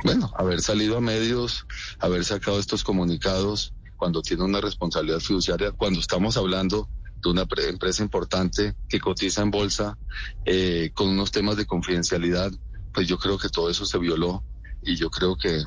Bueno, 0.03 0.31
haber 0.37 0.61
salido 0.61 0.97
a 0.97 1.01
medios, 1.01 1.65
haber 1.99 2.25
sacado 2.25 2.59
estos 2.59 2.83
comunicados 2.83 3.73
cuando 4.03 4.21
tiene 4.21 4.43
una 4.43 4.59
responsabilidad 4.59 5.21
fiduciaria, 5.21 5.71
cuando 5.71 6.01
estamos 6.01 6.35
hablando 6.35 6.89
de 7.21 7.29
una 7.29 7.47
empresa 7.69 8.03
importante 8.03 8.73
que 8.89 8.99
cotiza 8.99 9.41
en 9.41 9.49
bolsa 9.49 9.97
eh, 10.43 10.91
con 10.93 11.07
unos 11.07 11.31
temas 11.31 11.55
de 11.55 11.65
confidencialidad, 11.65 12.51
pues 12.93 13.07
yo 13.07 13.17
creo 13.17 13.37
que 13.37 13.47
todo 13.47 13.69
eso 13.69 13.85
se 13.85 13.97
violó 13.97 14.43
y 14.81 14.97
yo 14.97 15.09
creo 15.09 15.37
que 15.37 15.63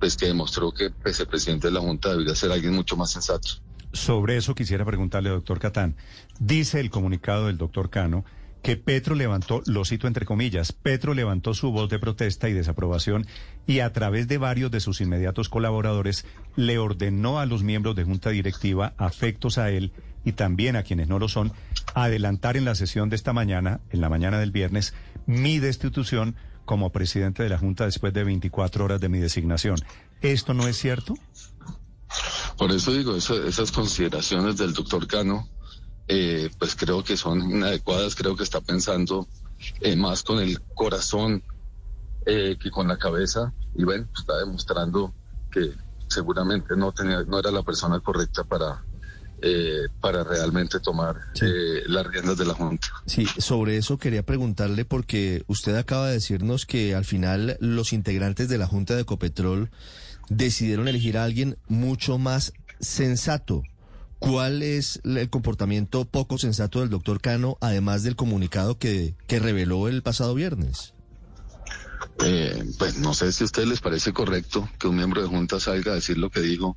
pues 0.00 0.16
que 0.16 0.26
demostró 0.26 0.72
que 0.72 0.90
pues, 0.90 1.20
el 1.20 1.28
presidente 1.28 1.68
de 1.68 1.74
la 1.74 1.80
Junta 1.80 2.10
debería 2.10 2.34
ser 2.34 2.50
alguien 2.50 2.74
mucho 2.74 2.96
más 2.96 3.12
sensato. 3.12 3.50
Sobre 3.92 4.36
eso 4.36 4.56
quisiera 4.56 4.84
preguntarle, 4.84 5.30
doctor 5.30 5.60
Catán. 5.60 5.94
Dice 6.40 6.80
el 6.80 6.90
comunicado 6.90 7.46
del 7.46 7.56
doctor 7.56 7.88
Cano 7.88 8.24
que 8.66 8.76
Petro 8.76 9.14
levantó, 9.14 9.62
lo 9.66 9.84
cito 9.84 10.08
entre 10.08 10.26
comillas, 10.26 10.72
Petro 10.72 11.14
levantó 11.14 11.54
su 11.54 11.70
voz 11.70 11.88
de 11.88 12.00
protesta 12.00 12.48
y 12.48 12.52
desaprobación 12.52 13.24
y 13.64 13.78
a 13.78 13.92
través 13.92 14.26
de 14.26 14.38
varios 14.38 14.72
de 14.72 14.80
sus 14.80 15.00
inmediatos 15.00 15.48
colaboradores 15.48 16.26
le 16.56 16.76
ordenó 16.76 17.38
a 17.38 17.46
los 17.46 17.62
miembros 17.62 17.94
de 17.94 18.02
junta 18.02 18.30
directiva 18.30 18.92
afectos 18.96 19.58
a 19.58 19.70
él 19.70 19.92
y 20.24 20.32
también 20.32 20.74
a 20.74 20.82
quienes 20.82 21.06
no 21.06 21.20
lo 21.20 21.28
son, 21.28 21.52
adelantar 21.94 22.56
en 22.56 22.64
la 22.64 22.74
sesión 22.74 23.08
de 23.08 23.14
esta 23.14 23.32
mañana, 23.32 23.82
en 23.90 24.00
la 24.00 24.08
mañana 24.08 24.40
del 24.40 24.50
viernes, 24.50 24.94
mi 25.26 25.60
destitución 25.60 26.34
como 26.64 26.90
presidente 26.90 27.44
de 27.44 27.48
la 27.50 27.58
Junta 27.58 27.84
después 27.84 28.12
de 28.14 28.24
24 28.24 28.84
horas 28.84 29.00
de 29.00 29.08
mi 29.08 29.20
designación. 29.20 29.76
¿Esto 30.22 30.54
no 30.54 30.66
es 30.66 30.76
cierto? 30.76 31.14
Por 32.58 32.72
eso 32.72 32.92
digo, 32.92 33.14
esas 33.14 33.70
consideraciones 33.70 34.56
del 34.56 34.72
doctor 34.72 35.06
Cano 35.06 35.48
eh, 36.08 36.50
pues 36.58 36.76
creo 36.76 37.02
que 37.02 37.16
son 37.16 37.50
inadecuadas, 37.50 38.14
creo 38.14 38.36
que 38.36 38.44
está 38.44 38.60
pensando 38.60 39.26
eh, 39.80 39.96
más 39.96 40.22
con 40.22 40.38
el 40.38 40.60
corazón 40.74 41.42
eh, 42.24 42.56
que 42.60 42.70
con 42.70 42.88
la 42.88 42.96
cabeza. 42.96 43.52
Y 43.74 43.84
bueno, 43.84 44.08
está 44.16 44.38
demostrando 44.38 45.12
que 45.50 45.72
seguramente 46.08 46.76
no 46.76 46.92
tenía, 46.92 47.22
no 47.24 47.38
era 47.38 47.50
la 47.50 47.62
persona 47.62 48.00
correcta 48.00 48.44
para 48.44 48.82
para 50.00 50.24
realmente 50.24 50.80
tomar 50.80 51.14
las 51.86 52.06
riendas 52.06 52.38
de 52.38 52.46
la 52.46 52.54
Junta. 52.54 52.88
Sí, 53.04 53.26
sobre 53.38 53.76
eso 53.76 53.98
quería 53.98 54.24
preguntarle 54.24 54.86
porque 54.86 55.44
usted 55.46 55.76
acaba 55.76 56.08
de 56.08 56.14
decirnos 56.14 56.64
que 56.64 56.94
al 56.94 57.04
final 57.04 57.56
los 57.60 57.92
integrantes 57.92 58.48
de 58.48 58.56
la 58.56 58.66
Junta 58.66 58.94
de 58.94 59.02
Ecopetrol 59.02 59.70
decidieron 60.30 60.88
elegir 60.88 61.18
a 61.18 61.24
alguien 61.24 61.58
mucho 61.68 62.16
más 62.16 62.54
sensato 62.80 63.62
¿Cuál 64.26 64.62
es 64.62 65.00
el 65.04 65.30
comportamiento 65.30 66.04
poco 66.04 66.38
sensato 66.38 66.80
del 66.80 66.90
doctor 66.90 67.20
Cano, 67.20 67.58
además 67.60 68.02
del 68.02 68.16
comunicado 68.16 68.78
que, 68.78 69.14
que 69.26 69.38
reveló 69.38 69.88
el 69.88 70.02
pasado 70.02 70.34
viernes? 70.34 70.94
Eh, 72.24 72.64
pues 72.78 72.98
no 72.98 73.14
sé 73.14 73.32
si 73.32 73.44
a 73.44 73.46
ustedes 73.46 73.68
les 73.68 73.80
parece 73.80 74.12
correcto 74.12 74.68
que 74.78 74.88
un 74.88 74.96
miembro 74.96 75.22
de 75.22 75.28
Junta 75.28 75.60
salga 75.60 75.92
a 75.92 75.94
decir 75.96 76.18
lo 76.18 76.30
que 76.30 76.40
digo 76.40 76.76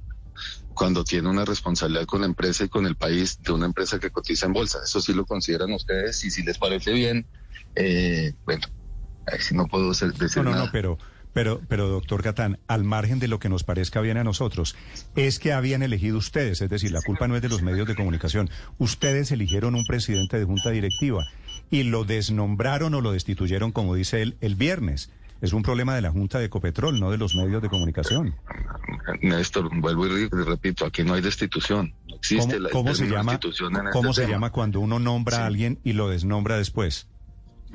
cuando 0.73 1.03
tiene 1.03 1.27
una 1.27 1.43
responsabilidad 1.43 2.05
con 2.05 2.21
la 2.21 2.27
empresa 2.27 2.63
y 2.63 2.69
con 2.69 2.85
el 2.85 2.95
país 2.95 3.41
de 3.41 3.51
una 3.51 3.65
empresa 3.65 3.99
que 3.99 4.11
cotiza 4.11 4.45
en 4.45 4.53
bolsa. 4.53 4.79
Eso 4.83 5.01
sí 5.01 5.13
lo 5.13 5.25
consideran 5.25 5.73
ustedes 5.73 6.23
y 6.23 6.31
si 6.31 6.43
les 6.43 6.57
parece 6.57 6.93
bien, 6.93 7.25
eh, 7.75 8.33
bueno, 8.45 8.65
ahí 9.27 9.39
sí 9.41 9.55
no 9.55 9.67
puedo 9.67 9.89
decir 9.89 10.13
no, 10.37 10.43
no, 10.43 10.51
nada. 10.51 10.65
No, 10.65 10.71
pero 10.71 10.97
pero, 11.39 11.61
pero 11.69 11.87
doctor 11.87 12.21
Catán, 12.21 12.59
al 12.67 12.83
margen 12.83 13.17
de 13.19 13.29
lo 13.29 13.39
que 13.39 13.47
nos 13.47 13.63
parezca 13.63 14.01
bien 14.01 14.17
a 14.17 14.25
nosotros, 14.25 14.75
es 15.15 15.39
que 15.39 15.53
habían 15.53 15.81
elegido 15.81 16.17
ustedes, 16.17 16.59
es 16.59 16.69
decir, 16.69 16.91
la 16.91 16.99
culpa 17.01 17.29
no 17.29 17.37
es 17.37 17.41
de 17.41 17.47
los 17.47 17.61
medios 17.61 17.87
de 17.87 17.95
comunicación. 17.95 18.49
Ustedes 18.77 19.31
eligieron 19.31 19.73
un 19.73 19.85
presidente 19.85 20.37
de 20.37 20.43
junta 20.43 20.71
directiva 20.71 21.25
y 21.71 21.83
lo 21.83 22.03
desnombraron 22.03 22.93
o 22.93 22.99
lo 22.99 23.13
destituyeron, 23.13 23.71
como 23.71 23.95
dice 23.95 24.21
él, 24.21 24.35
el 24.41 24.55
viernes. 24.55 25.13
Es 25.39 25.53
un 25.53 25.63
problema 25.63 25.95
de 25.95 26.01
la 26.01 26.11
Junta 26.11 26.39
de 26.39 26.45
Ecopetrol, 26.47 26.99
no 26.99 27.09
de 27.09 27.17
los 27.17 27.33
medios 27.35 27.61
de 27.61 27.69
comunicación. 27.69 28.35
Néstor, 29.21 29.69
vuelvo 29.79 30.09
y 30.09 30.27
repito, 30.27 30.85
aquí 30.85 31.05
no 31.05 31.13
hay 31.13 31.21
destitución. 31.21 31.93
No 32.09 32.15
existe 32.17 32.55
¿Cómo, 32.55 32.63
la 32.63 32.69
¿cómo 32.71 32.95
se 32.95 33.07
llama, 33.07 33.39
¿cómo 33.93 34.09
este 34.09 34.25
se 34.25 34.29
llama 34.29 34.49
cuando 34.49 34.81
uno 34.81 34.99
nombra 34.99 35.43
a 35.43 35.45
alguien 35.45 35.79
y 35.85 35.93
lo 35.93 36.09
desnombra 36.09 36.57
después? 36.57 37.07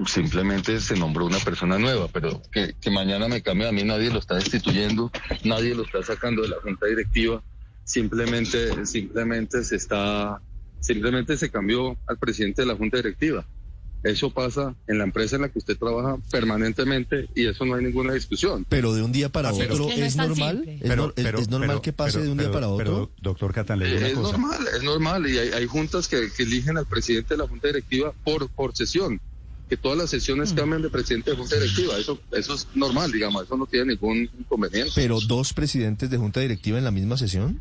Simplemente 0.06 0.80
se 0.80 0.96
nombró 0.96 1.26
una 1.26 1.38
persona 1.38 1.78
nueva, 1.78 2.08
pero 2.08 2.42
que, 2.50 2.74
mañana 2.90 3.28
me 3.28 3.42
cambie 3.42 3.68
a 3.68 3.72
mí, 3.72 3.84
nadie 3.84 4.10
lo 4.10 4.18
está 4.18 4.34
destituyendo, 4.36 5.10
nadie 5.44 5.74
lo 5.74 5.84
está 5.84 6.02
sacando 6.02 6.42
de 6.42 6.48
la 6.48 6.56
junta 6.62 6.86
directiva, 6.86 7.42
simplemente, 7.84 8.84
simplemente 8.86 9.62
se 9.64 9.76
está, 9.76 10.40
simplemente 10.80 11.36
se 11.36 11.50
cambió 11.50 11.96
al 12.06 12.18
presidente 12.18 12.62
de 12.62 12.68
la 12.68 12.76
junta 12.76 12.96
directiva. 12.96 13.46
Eso 14.02 14.28
pasa 14.28 14.74
en 14.86 14.98
la 14.98 15.04
empresa 15.04 15.36
en 15.36 15.42
la 15.42 15.48
que 15.48 15.58
usted 15.58 15.78
trabaja 15.78 16.18
permanentemente 16.30 17.26
y 17.34 17.46
eso 17.46 17.64
no 17.64 17.74
hay 17.74 17.84
ninguna 17.84 18.12
discusión. 18.12 18.66
Pero 18.68 18.92
de 18.92 19.02
un 19.02 19.12
día 19.12 19.30
para 19.30 19.48
ah, 19.48 19.54
otro 19.54 19.88
es, 19.88 20.16
normal. 20.16 20.62
¿Es, 20.68 21.48
normal 21.48 21.80
que 21.80 21.94
pase 21.94 22.20
de 22.20 22.28
un 22.28 22.36
día 22.36 22.52
para 22.52 22.68
otro. 22.68 23.10
doctor 23.22 23.54
Catán, 23.54 23.80
es 23.80 24.14
normal, 24.14 24.60
es 24.76 24.82
normal 24.82 25.26
y 25.26 25.38
hay, 25.38 25.48
hay 25.52 25.66
juntas 25.66 26.06
que, 26.06 26.30
que, 26.36 26.42
eligen 26.42 26.76
al 26.76 26.84
presidente 26.84 27.32
de 27.32 27.38
la 27.38 27.48
junta 27.48 27.68
directiva 27.68 28.12
por 28.24 28.50
por 28.50 28.76
sesión 28.76 29.22
que 29.74 29.82
todas 29.82 29.98
las 29.98 30.10
sesiones 30.10 30.52
mm. 30.52 30.56
cambien 30.56 30.82
de 30.82 30.90
presidente 30.90 31.32
de 31.32 31.36
junta 31.36 31.56
directiva. 31.56 31.98
Eso, 31.98 32.20
eso 32.30 32.54
es 32.54 32.68
normal, 32.74 33.10
digamos, 33.10 33.42
eso 33.42 33.56
no 33.56 33.66
tiene 33.66 33.86
ningún 33.86 34.30
inconveniente. 34.38 34.92
¿Pero 34.94 35.20
dos 35.20 35.52
presidentes 35.52 36.08
de 36.10 36.16
junta 36.16 36.38
directiva 36.40 36.78
en 36.78 36.84
la 36.84 36.92
misma 36.92 37.16
sesión? 37.16 37.60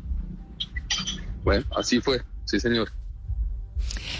Bueno, 1.42 1.66
así 1.76 2.00
fue, 2.00 2.22
sí, 2.44 2.60
señor. 2.60 2.90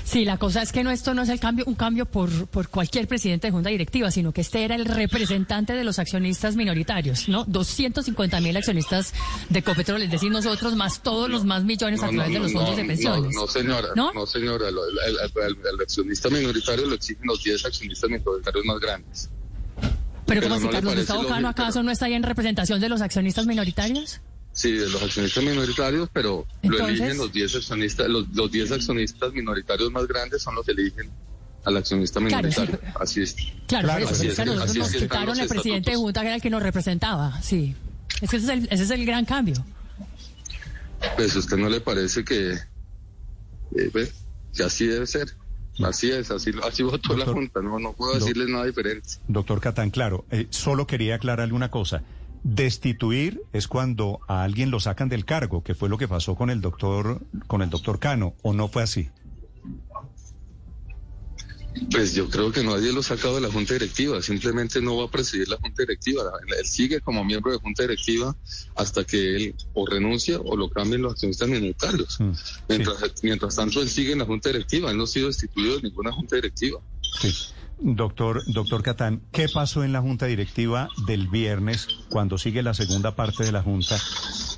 Sí, 0.04 0.24
la 0.26 0.36
cosa 0.36 0.62
es 0.62 0.70
que 0.70 0.84
no 0.84 0.90
esto 0.90 1.14
no 1.14 1.22
es 1.22 1.30
el 1.30 1.40
cambio, 1.40 1.64
un 1.66 1.74
cambio 1.74 2.04
por, 2.04 2.46
por 2.48 2.68
cualquier 2.68 3.08
presidente 3.08 3.46
de 3.46 3.52
junta 3.52 3.70
directiva, 3.70 4.10
sino 4.10 4.32
que 4.32 4.42
este 4.42 4.62
era 4.64 4.74
el 4.74 4.84
representante 4.84 5.72
de 5.72 5.82
los 5.82 5.98
accionistas 5.98 6.56
minoritarios, 6.56 7.28
¿no? 7.28 7.44
250 7.46 8.40
mil 8.40 8.56
accionistas 8.56 9.14
de 9.48 9.62
Copetrol, 9.62 10.02
es 10.02 10.10
decir, 10.10 10.30
nosotros 10.30 10.76
más 10.76 11.02
todos 11.02 11.30
los 11.30 11.44
más 11.44 11.64
millones 11.64 12.02
a 12.02 12.10
través 12.10 12.32
de 12.32 12.38
los 12.38 12.52
fondos 12.52 12.76
de 12.76 12.84
pensiones. 12.84 13.34
No, 13.34 13.46
señora, 13.46 13.88
no, 13.96 14.26
señora, 14.26 14.68
el, 14.68 15.80
accionista 15.80 16.28
minoritario 16.28 16.86
lo 16.86 16.94
exigen 16.94 17.26
los 17.26 17.42
10 17.42 17.64
accionistas 17.64 18.10
minoritarios 18.10 18.64
más 18.66 18.78
grandes. 18.78 19.30
Pero, 20.26 20.42
¿cómo 20.42 20.58
si 20.58 20.68
Carlos 20.68 20.96
Gustavo 20.96 21.26
Cano 21.26 21.48
acaso 21.48 21.82
no 21.82 21.90
está 21.90 22.06
ahí 22.06 22.14
en 22.14 22.22
representación 22.22 22.80
de 22.80 22.88
los 22.88 23.00
accionistas 23.00 23.46
minoritarios? 23.46 24.20
Sí, 24.54 24.70
de 24.70 24.88
los 24.88 25.02
accionistas 25.02 25.42
minoritarios, 25.42 26.08
pero 26.12 26.46
lo 26.62 26.88
eligen 26.88 27.18
los 27.18 27.32
10 27.32 27.56
accionistas, 27.56 28.08
los, 28.08 28.28
los 28.28 28.50
10 28.50 28.70
accionistas 28.70 29.32
minoritarios 29.32 29.90
más 29.90 30.06
grandes 30.06 30.42
son 30.42 30.54
los 30.54 30.64
que 30.64 30.70
eligen 30.72 31.10
al 31.64 31.76
accionista 31.76 32.20
minoritario. 32.20 32.78
así 33.00 33.22
es. 33.22 33.34
Claro, 33.66 33.88
Claro, 33.88 34.08
así 34.08 34.28
es, 34.28 34.38
así 34.38 34.42
es, 34.42 34.46
nosotros 34.46 34.70
así 34.70 34.78
nos 34.78 34.94
es 34.94 35.02
quitaron 35.02 35.40
el 35.40 35.48
presidente 35.48 35.90
de. 35.90 35.96
Junta, 35.96 36.20
que 36.20 36.26
era 36.28 36.36
el 36.36 36.42
que 36.42 36.50
nos 36.50 36.62
representaba, 36.62 37.42
sí. 37.42 37.74
Es 38.20 38.30
que 38.30 38.36
ese 38.36 38.46
es 38.46 38.52
el, 38.52 38.68
ese 38.70 38.84
es 38.84 38.90
el 38.90 39.04
gran 39.04 39.24
cambio. 39.24 39.56
Pues 41.16 41.34
a 41.34 41.38
usted 41.40 41.56
no 41.56 41.68
le 41.68 41.80
parece 41.80 42.24
que, 42.24 42.52
eh, 42.52 43.90
ve, 43.92 44.10
que 44.54 44.62
así 44.62 44.86
debe 44.86 45.06
ser. 45.06 45.34
Así 45.82 46.08
es, 46.12 46.30
así, 46.30 46.52
así 46.62 46.84
votó 46.84 47.16
la. 47.16 47.26
Junta, 47.26 47.60
no, 47.60 47.80
no 47.80 47.92
puedo 47.94 48.14
decirles 48.14 48.48
nada 48.48 48.64
diferente. 48.64 49.08
Doctor 49.26 49.60
Catán, 49.60 49.90
claro, 49.90 50.24
eh, 50.30 50.46
solo 50.50 50.86
quería 50.86 51.16
aclararle 51.16 51.52
una 51.52 51.72
cosa. 51.72 52.02
Destituir 52.44 53.42
es 53.54 53.68
cuando 53.68 54.20
a 54.28 54.42
alguien 54.42 54.70
lo 54.70 54.78
sacan 54.78 55.08
del 55.08 55.24
cargo, 55.24 55.64
que 55.64 55.74
fue 55.74 55.88
lo 55.88 55.96
que 55.96 56.06
pasó 56.06 56.34
con 56.34 56.50
el 56.50 56.60
doctor, 56.60 57.22
con 57.46 57.62
el 57.62 57.70
doctor 57.70 57.98
Cano, 57.98 58.34
o 58.42 58.52
no 58.52 58.68
fue 58.68 58.82
así. 58.82 59.08
Pues 61.90 62.14
yo 62.14 62.28
creo 62.28 62.52
que 62.52 62.62
nadie 62.62 62.92
lo 62.92 63.00
ha 63.00 63.02
sacado 63.02 63.36
de 63.36 63.40
la 63.40 63.50
Junta 63.50 63.72
Directiva, 63.72 64.20
simplemente 64.22 64.80
no 64.82 64.98
va 64.98 65.06
a 65.06 65.10
presidir 65.10 65.48
la 65.48 65.56
Junta 65.56 65.82
Directiva. 65.82 66.22
Él 66.58 66.66
sigue 66.66 67.00
como 67.00 67.24
miembro 67.24 67.50
de 67.50 67.58
Junta 67.58 67.82
Directiva 67.82 68.36
hasta 68.76 69.04
que 69.04 69.36
él 69.36 69.54
o 69.72 69.86
renuncia 69.86 70.38
o 70.38 70.54
lo 70.54 70.68
cambien 70.68 71.00
los 71.00 71.14
accionistas 71.14 71.48
minoritarios. 71.48 72.20
Mm, 72.20 72.32
Mientras, 72.68 72.96
mientras 73.22 73.56
tanto, 73.56 73.80
él 73.80 73.88
sigue 73.88 74.12
en 74.12 74.18
la 74.18 74.26
Junta 74.26 74.50
Directiva, 74.50 74.90
él 74.90 74.98
no 74.98 75.04
ha 75.04 75.06
sido 75.06 75.28
destituido 75.28 75.76
de 75.76 75.82
ninguna 75.82 76.12
Junta 76.12 76.36
Directiva. 76.36 76.78
Sí. 77.20 77.32
Doctor, 77.78 78.42
doctor 78.46 78.82
Catán, 78.82 79.22
¿qué 79.32 79.48
pasó 79.48 79.82
en 79.84 79.92
la 79.92 80.00
junta 80.00 80.26
directiva 80.26 80.88
del 81.06 81.28
viernes 81.28 81.88
cuando 82.08 82.38
sigue 82.38 82.62
la 82.62 82.72
segunda 82.72 83.16
parte 83.16 83.44
de 83.44 83.52
la 83.52 83.62
junta 83.62 84.00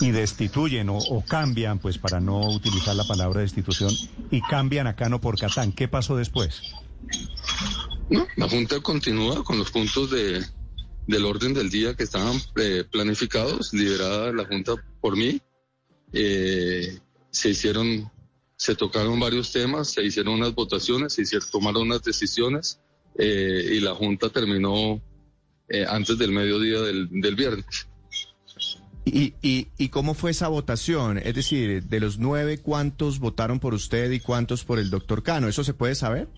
y 0.01 0.11
destituyen 0.11 0.89
o, 0.91 1.25
cambian, 1.27 1.79
pues 1.79 1.99
para 1.99 2.21
no 2.21 2.49
utilizar 2.51 2.95
la 2.95 3.05
palabra 3.05 3.41
destitución, 3.41 3.91
y 4.31 4.43
cambian 4.43 4.87
a 4.87 4.97
Cano 4.97 5.21
por 5.21 5.39
Catán? 5.39 5.73
¿Qué 5.73 5.89
pasó 5.89 6.17
después? 6.17 6.61
No, 8.11 8.27
la 8.37 8.49
Junta 8.49 8.81
continúa 8.81 9.43
con 9.43 9.59
los 9.59 9.71
puntos 9.71 10.11
de, 10.11 10.45
del 11.07 11.25
orden 11.25 11.55
del 11.55 11.71
día 11.71 11.95
que 11.95 12.05
estaban 12.05 12.41
eh, 12.57 12.85
planificados, 12.91 13.73
liderada 13.73 14.33
la 14.33 14.45
Junta 14.45 14.75
por 15.01 15.17
mí. 15.17 15.41
Eh, 16.13 16.99
se 17.31 17.51
hicieron, 17.51 18.11
se 18.57 18.77
tocaron 18.77 19.19
varios 19.19 19.51
temas, 19.51 19.89
se 19.89 20.05
hicieron 20.05 20.35
unas 20.35 20.55
votaciones, 20.55 21.15
se 21.15 21.23
hicieron, 21.23 21.49
tomaron 21.51 21.83
unas 21.83 22.03
decisiones 22.03 22.81
eh, 23.19 23.71
y 23.73 23.81
la 23.81 23.95
Junta 23.95 24.29
terminó 24.29 25.01
eh, 25.69 25.85
antes 25.89 26.19
del 26.19 26.33
mediodía 26.33 26.81
del, 26.83 27.09
del 27.11 27.35
viernes. 27.35 27.89
¿Y, 29.05 29.35
y, 29.41 29.69
¿Y 29.79 29.89
cómo 29.91 30.15
fue 30.15 30.33
esa 30.33 30.49
votación? 30.49 31.19
Es 31.19 31.35
decir, 31.35 31.85
de 31.85 32.01
los 32.01 32.19
nueve, 32.19 32.59
¿cuántos 32.59 33.21
votaron 33.21 33.61
por 33.61 33.73
usted 33.73 34.11
y 34.11 34.19
cuántos 34.19 34.65
por 34.65 34.81
el 34.81 34.91
doctor 34.91 35.23
Cano? 35.23 35.47
¿Eso 35.49 35.63
se 35.63 35.75
puede 35.75 35.95
saber? 35.95 36.29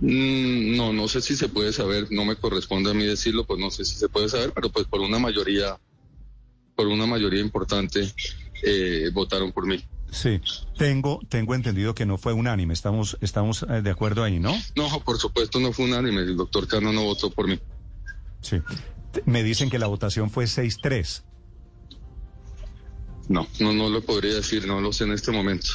Mm, 0.00 0.76
No, 0.76 0.92
no 0.92 1.08
sé 1.08 1.20
si 1.20 1.34
se 1.34 1.48
puede 1.48 1.72
saber, 1.72 2.06
no 2.10 2.24
me 2.24 2.36
corresponde 2.36 2.92
a 2.92 2.94
mí 2.94 3.04
decirlo, 3.04 3.44
pues 3.44 3.58
no 3.58 3.70
sé 3.70 3.84
si 3.84 3.96
se 3.96 4.08
puede 4.08 4.28
saber, 4.28 4.52
pero 4.54 4.70
pues 4.70 4.86
por 4.86 5.00
una 5.00 5.18
mayoría, 5.18 5.76
por 6.76 6.86
una 6.86 7.04
mayoría 7.06 7.40
importante, 7.40 8.12
eh, 8.62 9.10
votaron 9.12 9.50
por 9.50 9.66
mí. 9.66 9.82
Sí, 10.10 10.40
tengo, 10.78 11.20
tengo 11.28 11.54
entendido 11.54 11.94
que 11.94 12.06
no 12.06 12.16
fue 12.18 12.32
unánime. 12.32 12.72
Estamos, 12.74 13.18
estamos 13.20 13.64
eh, 13.68 13.82
de 13.82 13.90
acuerdo 13.90 14.24
ahí, 14.24 14.38
¿no? 14.40 14.54
No, 14.74 15.00
por 15.04 15.18
supuesto 15.18 15.60
no 15.60 15.72
fue 15.72 15.84
unánime, 15.84 16.22
el 16.22 16.36
doctor 16.36 16.66
Cano 16.66 16.92
no 16.92 17.02
votó 17.04 17.30
por 17.30 17.46
mí. 17.46 17.58
Sí. 18.40 18.56
Me 19.26 19.42
dicen 19.42 19.68
que 19.68 19.78
la 19.78 19.86
votación 19.86 20.30
fue 20.30 20.44
6-3. 20.46 21.22
No, 23.28 23.46
no, 23.60 23.72
no 23.74 23.90
lo 23.90 24.00
podría 24.02 24.34
decir, 24.34 24.66
no 24.66 24.80
lo 24.80 24.92
sé 24.92 25.04
en 25.04 25.12
este 25.12 25.30
momento. 25.30 25.66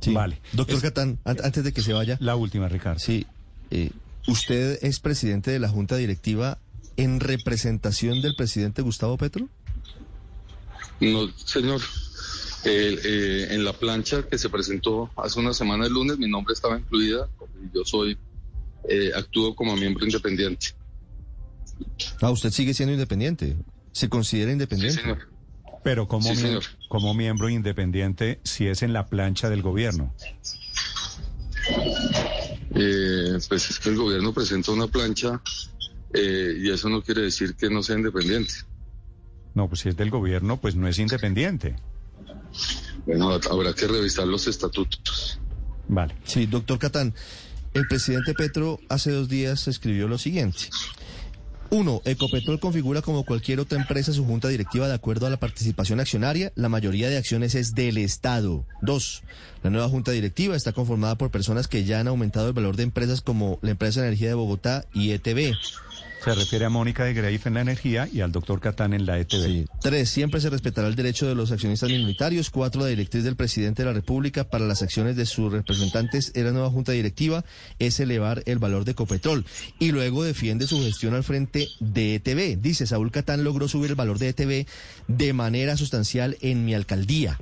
Sí. 0.00 0.12
Vale. 0.12 0.40
Doctor 0.52 0.76
Es- 0.76 0.82
Catán, 0.82 1.18
an- 1.24 1.38
antes 1.42 1.64
de 1.64 1.72
que 1.72 1.82
se 1.82 1.92
vaya, 1.92 2.16
La 2.20 2.36
última, 2.36 2.68
Ricardo. 2.68 3.00
sí, 3.00 3.26
eh, 3.70 3.90
usted 4.28 4.78
es 4.82 5.00
presidente 5.00 5.50
de 5.50 5.58
la 5.58 5.68
Junta 5.68 5.96
Directiva 5.96 6.58
en 6.96 7.18
representación 7.18 8.22
del 8.22 8.36
presidente 8.36 8.82
Gustavo 8.82 9.16
Petro. 9.18 9.48
No, 11.00 11.28
señor. 11.44 11.80
El, 12.64 12.98
eh, 13.04 13.54
en 13.54 13.64
la 13.64 13.72
plancha 13.74 14.22
que 14.22 14.38
se 14.38 14.48
presentó 14.48 15.10
hace 15.16 15.38
una 15.38 15.52
semana 15.52 15.86
el 15.86 15.92
lunes, 15.92 16.18
mi 16.18 16.28
nombre 16.28 16.54
estaba 16.54 16.78
incluida 16.78 17.28
y 17.62 17.76
yo 17.76 17.84
soy, 17.84 18.16
eh, 18.88 19.10
actúo 19.14 19.54
como 19.54 19.76
miembro 19.76 20.04
independiente. 20.06 20.68
Ah, 22.20 22.30
usted 22.30 22.50
sigue 22.50 22.72
siendo 22.72 22.92
independiente. 22.94 23.56
¿Se 23.92 24.08
considera 24.08 24.48
Sí, 24.48 24.52
independiente? 24.52 25.00
señor. 25.02 25.18
Pero 25.82 26.08
como, 26.08 26.22
Sí, 26.30 26.36
mie- 26.36 26.46
señor. 26.46 26.62
como 26.88 27.12
miembro 27.14 27.48
independiente, 27.50 28.40
si 28.44 28.66
es 28.66 28.82
en 28.82 28.92
la 28.94 29.06
plancha 29.08 29.50
del 29.50 29.60
gobierno. 29.60 30.14
Eh, 32.76 33.38
pues 33.48 33.70
es 33.70 33.78
que 33.78 33.90
el 33.90 33.96
gobierno 33.96 34.32
presenta 34.32 34.72
una 34.72 34.86
plancha 34.86 35.40
eh, 36.12 36.54
y 36.58 36.70
eso 36.70 36.88
no 36.88 37.02
quiere 37.02 37.22
decir 37.22 37.54
que 37.54 37.68
no 37.68 37.82
sea 37.82 37.96
independiente. 37.96 38.54
No, 39.54 39.68
pues 39.68 39.80
si 39.82 39.88
es 39.90 39.96
del 39.96 40.10
gobierno, 40.10 40.56
pues 40.60 40.74
no 40.74 40.88
es 40.88 40.98
independiente. 40.98 41.76
Bueno, 43.06 43.30
habrá 43.30 43.72
que 43.74 43.86
revisar 43.86 44.26
los 44.26 44.46
estatutos. 44.46 45.38
Vale. 45.88 46.14
Sí, 46.24 46.46
doctor 46.46 46.78
Catán, 46.78 47.14
el 47.74 47.86
presidente 47.86 48.34
Petro 48.34 48.80
hace 48.88 49.10
dos 49.10 49.28
días 49.28 49.68
escribió 49.68 50.08
lo 50.08 50.18
siguiente. 50.18 50.70
Uno, 51.70 52.02
Ecopetrol 52.04 52.60
configura 52.60 53.02
como 53.02 53.24
cualquier 53.24 53.58
otra 53.58 53.80
empresa 53.80 54.12
su 54.12 54.24
junta 54.24 54.46
directiva 54.46 54.86
de 54.86 54.94
acuerdo 54.94 55.26
a 55.26 55.30
la 55.30 55.38
participación 55.38 55.98
accionaria. 55.98 56.52
La 56.54 56.68
mayoría 56.68 57.08
de 57.08 57.16
acciones 57.16 57.56
es 57.56 57.74
del 57.74 57.98
Estado. 57.98 58.64
Dos, 58.80 59.24
la 59.64 59.70
nueva 59.70 59.88
junta 59.88 60.12
directiva 60.12 60.54
está 60.54 60.72
conformada 60.72 61.18
por 61.18 61.32
personas 61.32 61.66
que 61.66 61.84
ya 61.84 61.98
han 61.98 62.06
aumentado 62.06 62.46
el 62.46 62.52
valor 62.52 62.76
de 62.76 62.84
empresas 62.84 63.22
como 63.22 63.58
la 63.60 63.72
empresa 63.72 64.00
de 64.00 64.06
energía 64.06 64.28
de 64.28 64.34
Bogotá 64.34 64.84
y 64.94 65.10
ETB. 65.10 65.52
Se 66.24 66.34
refiere 66.34 66.64
a 66.64 66.70
Mónica 66.70 67.04
de 67.04 67.12
Greif 67.12 67.46
en 67.46 67.52
la 67.52 67.60
energía 67.60 68.08
y 68.10 68.22
al 68.22 68.32
doctor 68.32 68.58
Catán 68.58 68.94
en 68.94 69.04
la 69.04 69.18
E. 69.18 69.26
Sí. 69.28 69.66
Tres, 69.82 70.08
siempre 70.08 70.40
se 70.40 70.48
respetará 70.48 70.88
el 70.88 70.94
derecho 70.94 71.26
de 71.26 71.34
los 71.34 71.52
accionistas 71.52 71.90
minoritarios. 71.90 72.48
Cuatro, 72.48 72.80
la 72.80 72.86
directriz 72.86 73.24
del 73.24 73.36
presidente 73.36 73.82
de 73.82 73.88
la 73.88 73.92
República 73.92 74.44
para 74.44 74.64
las 74.64 74.80
acciones 74.80 75.16
de 75.16 75.26
sus 75.26 75.52
representantes 75.52 76.32
en 76.34 76.46
la 76.46 76.52
nueva 76.52 76.70
junta 76.70 76.92
directiva 76.92 77.44
es 77.78 78.00
elevar 78.00 78.42
el 78.46 78.58
valor 78.58 78.86
de 78.86 78.92
Ecopetrol. 78.92 79.44
Y 79.78 79.92
luego 79.92 80.24
defiende 80.24 80.66
su 80.66 80.80
gestión 80.80 81.12
al 81.12 81.24
frente 81.24 81.68
de 81.78 82.14
ETB. 82.14 82.58
Dice, 82.58 82.86
Saúl 82.86 83.10
Catán 83.10 83.44
logró 83.44 83.68
subir 83.68 83.90
el 83.90 83.96
valor 83.96 84.18
de 84.18 84.28
ETB 84.30 84.66
de 85.08 85.32
manera 85.34 85.76
sustancial 85.76 86.38
en 86.40 86.64
mi 86.64 86.72
alcaldía. 86.72 87.38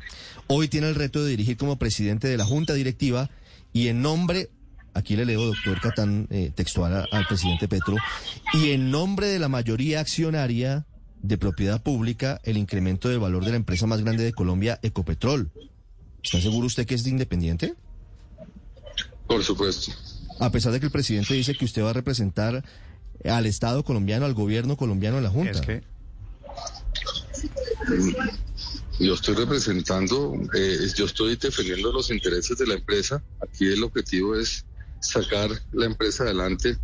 Hoy 0.48 0.66
tiene 0.66 0.88
el 0.88 0.96
reto 0.96 1.22
de 1.22 1.30
dirigir 1.30 1.56
como 1.56 1.78
presidente 1.78 2.26
de 2.26 2.36
la 2.36 2.44
junta 2.44 2.74
directiva 2.74 3.30
y 3.72 3.86
en 3.86 4.02
nombre 4.02 4.50
Aquí 4.94 5.16
le 5.16 5.24
leo, 5.24 5.46
doctor 5.46 5.80
Catán, 5.80 6.26
eh, 6.30 6.50
textual 6.54 6.94
a- 6.94 7.08
al 7.10 7.26
presidente 7.26 7.66
Petro. 7.68 7.96
Y 8.52 8.70
en 8.70 8.90
nombre 8.90 9.26
de 9.26 9.38
la 9.38 9.48
mayoría 9.48 10.00
accionaria 10.00 10.86
de 11.22 11.38
propiedad 11.38 11.82
pública, 11.82 12.40
el 12.44 12.56
incremento 12.58 13.08
del 13.08 13.18
valor 13.20 13.44
de 13.44 13.50
la 13.52 13.56
empresa 13.56 13.86
más 13.86 14.02
grande 14.02 14.24
de 14.24 14.32
Colombia, 14.32 14.78
Ecopetrol. 14.82 15.50
¿Está 16.22 16.40
seguro 16.40 16.66
usted 16.66 16.86
que 16.86 16.94
es 16.94 17.06
independiente? 17.06 17.74
Por 19.26 19.42
supuesto. 19.42 19.92
A 20.40 20.50
pesar 20.50 20.72
de 20.72 20.80
que 20.80 20.86
el 20.86 20.92
presidente 20.92 21.34
dice 21.34 21.54
que 21.54 21.64
usted 21.64 21.82
va 21.82 21.90
a 21.90 21.94
representar 21.94 22.64
al 23.24 23.46
Estado 23.46 23.84
colombiano, 23.84 24.26
al 24.26 24.34
gobierno 24.34 24.76
colombiano 24.76 25.16
en 25.18 25.22
la 25.24 25.30
Junta. 25.30 25.52
Es 25.52 25.60
que 25.60 25.82
Yo 29.00 29.14
estoy 29.14 29.34
representando, 29.34 30.34
eh, 30.54 30.76
yo 30.94 31.06
estoy 31.06 31.36
defendiendo 31.36 31.92
los 31.92 32.10
intereses 32.10 32.58
de 32.58 32.66
la 32.66 32.74
empresa. 32.74 33.22
Aquí 33.40 33.66
el 33.66 33.82
objetivo 33.82 34.36
es 34.36 34.64
sacar 35.02 35.50
la 35.72 35.86
empresa 35.86 36.24
adelante, 36.24 36.78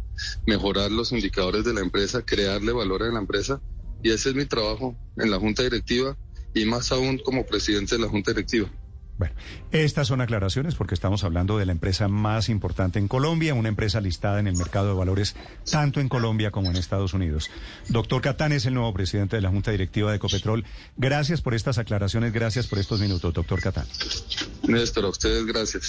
mejorar 0.47 0.91
los 0.91 1.13
indicadores 1.13 1.65
de 1.65 1.75
la 1.75 1.81
empresa, 1.81 2.23
crearle 2.23 2.73
valor 2.73 3.03
a 3.03 3.13
la 3.13 3.21
empresa. 3.21 3.61
Y 4.03 4.11
ese 4.11 4.31
es 4.31 4.35
mi 4.35 4.45
trabajo 4.45 4.97
en 5.17 5.31
la 5.31 5.39
Junta 5.39 5.63
Directiva 5.63 6.17
y 6.55 6.65
más 6.65 6.93
aún 6.93 7.19
como 7.19 7.47
presidente 7.47 7.97
de 7.97 8.03
la 8.03 8.09
Junta 8.09 8.33
Directiva. 8.33 8.71
Bueno, 9.19 9.35
estas 9.73 10.07
son 10.07 10.21
aclaraciones 10.21 10.77
porque 10.77 10.95
estamos 10.95 11.25
hablando 11.25 11.59
de 11.59 11.67
la 11.67 11.73
empresa 11.73 12.07
más 12.07 12.49
importante 12.49 13.01
en 13.01 13.09
Colombia, 13.09 13.53
una 13.53 13.69
empresa 13.69 14.01
listada 14.01 14.39
en 14.39 14.47
el 14.47 14.57
mercado 14.57 14.87
de 14.87 14.95
valores 14.95 15.35
tanto 15.69 15.99
en 15.99 16.09
Colombia 16.09 16.53
como 16.53 16.71
en 16.71 16.77
Estados 16.77 17.15
Unidos. 17.15 17.51
Doctor 17.89 18.23
Catán 18.23 18.53
es 18.53 18.65
el 18.67 18.75
nuevo 18.75 18.95
presidente 18.95 19.35
de 19.35 19.43
la 19.43 19.51
Junta 19.51 19.73
Directiva 19.73 20.11
de 20.11 20.19
Ecopetrol. 20.19 20.65
Gracias 20.97 21.43
por 21.43 21.55
estas 21.55 21.79
aclaraciones, 21.79 22.33
gracias 22.33 22.69
por 22.69 22.79
estos 22.79 23.01
minutos, 23.01 23.35
doctor 23.35 23.61
Catán. 23.61 23.87
Néstor, 24.69 25.07
a 25.07 25.09
ustedes 25.09 25.45
gracias. 25.47 25.83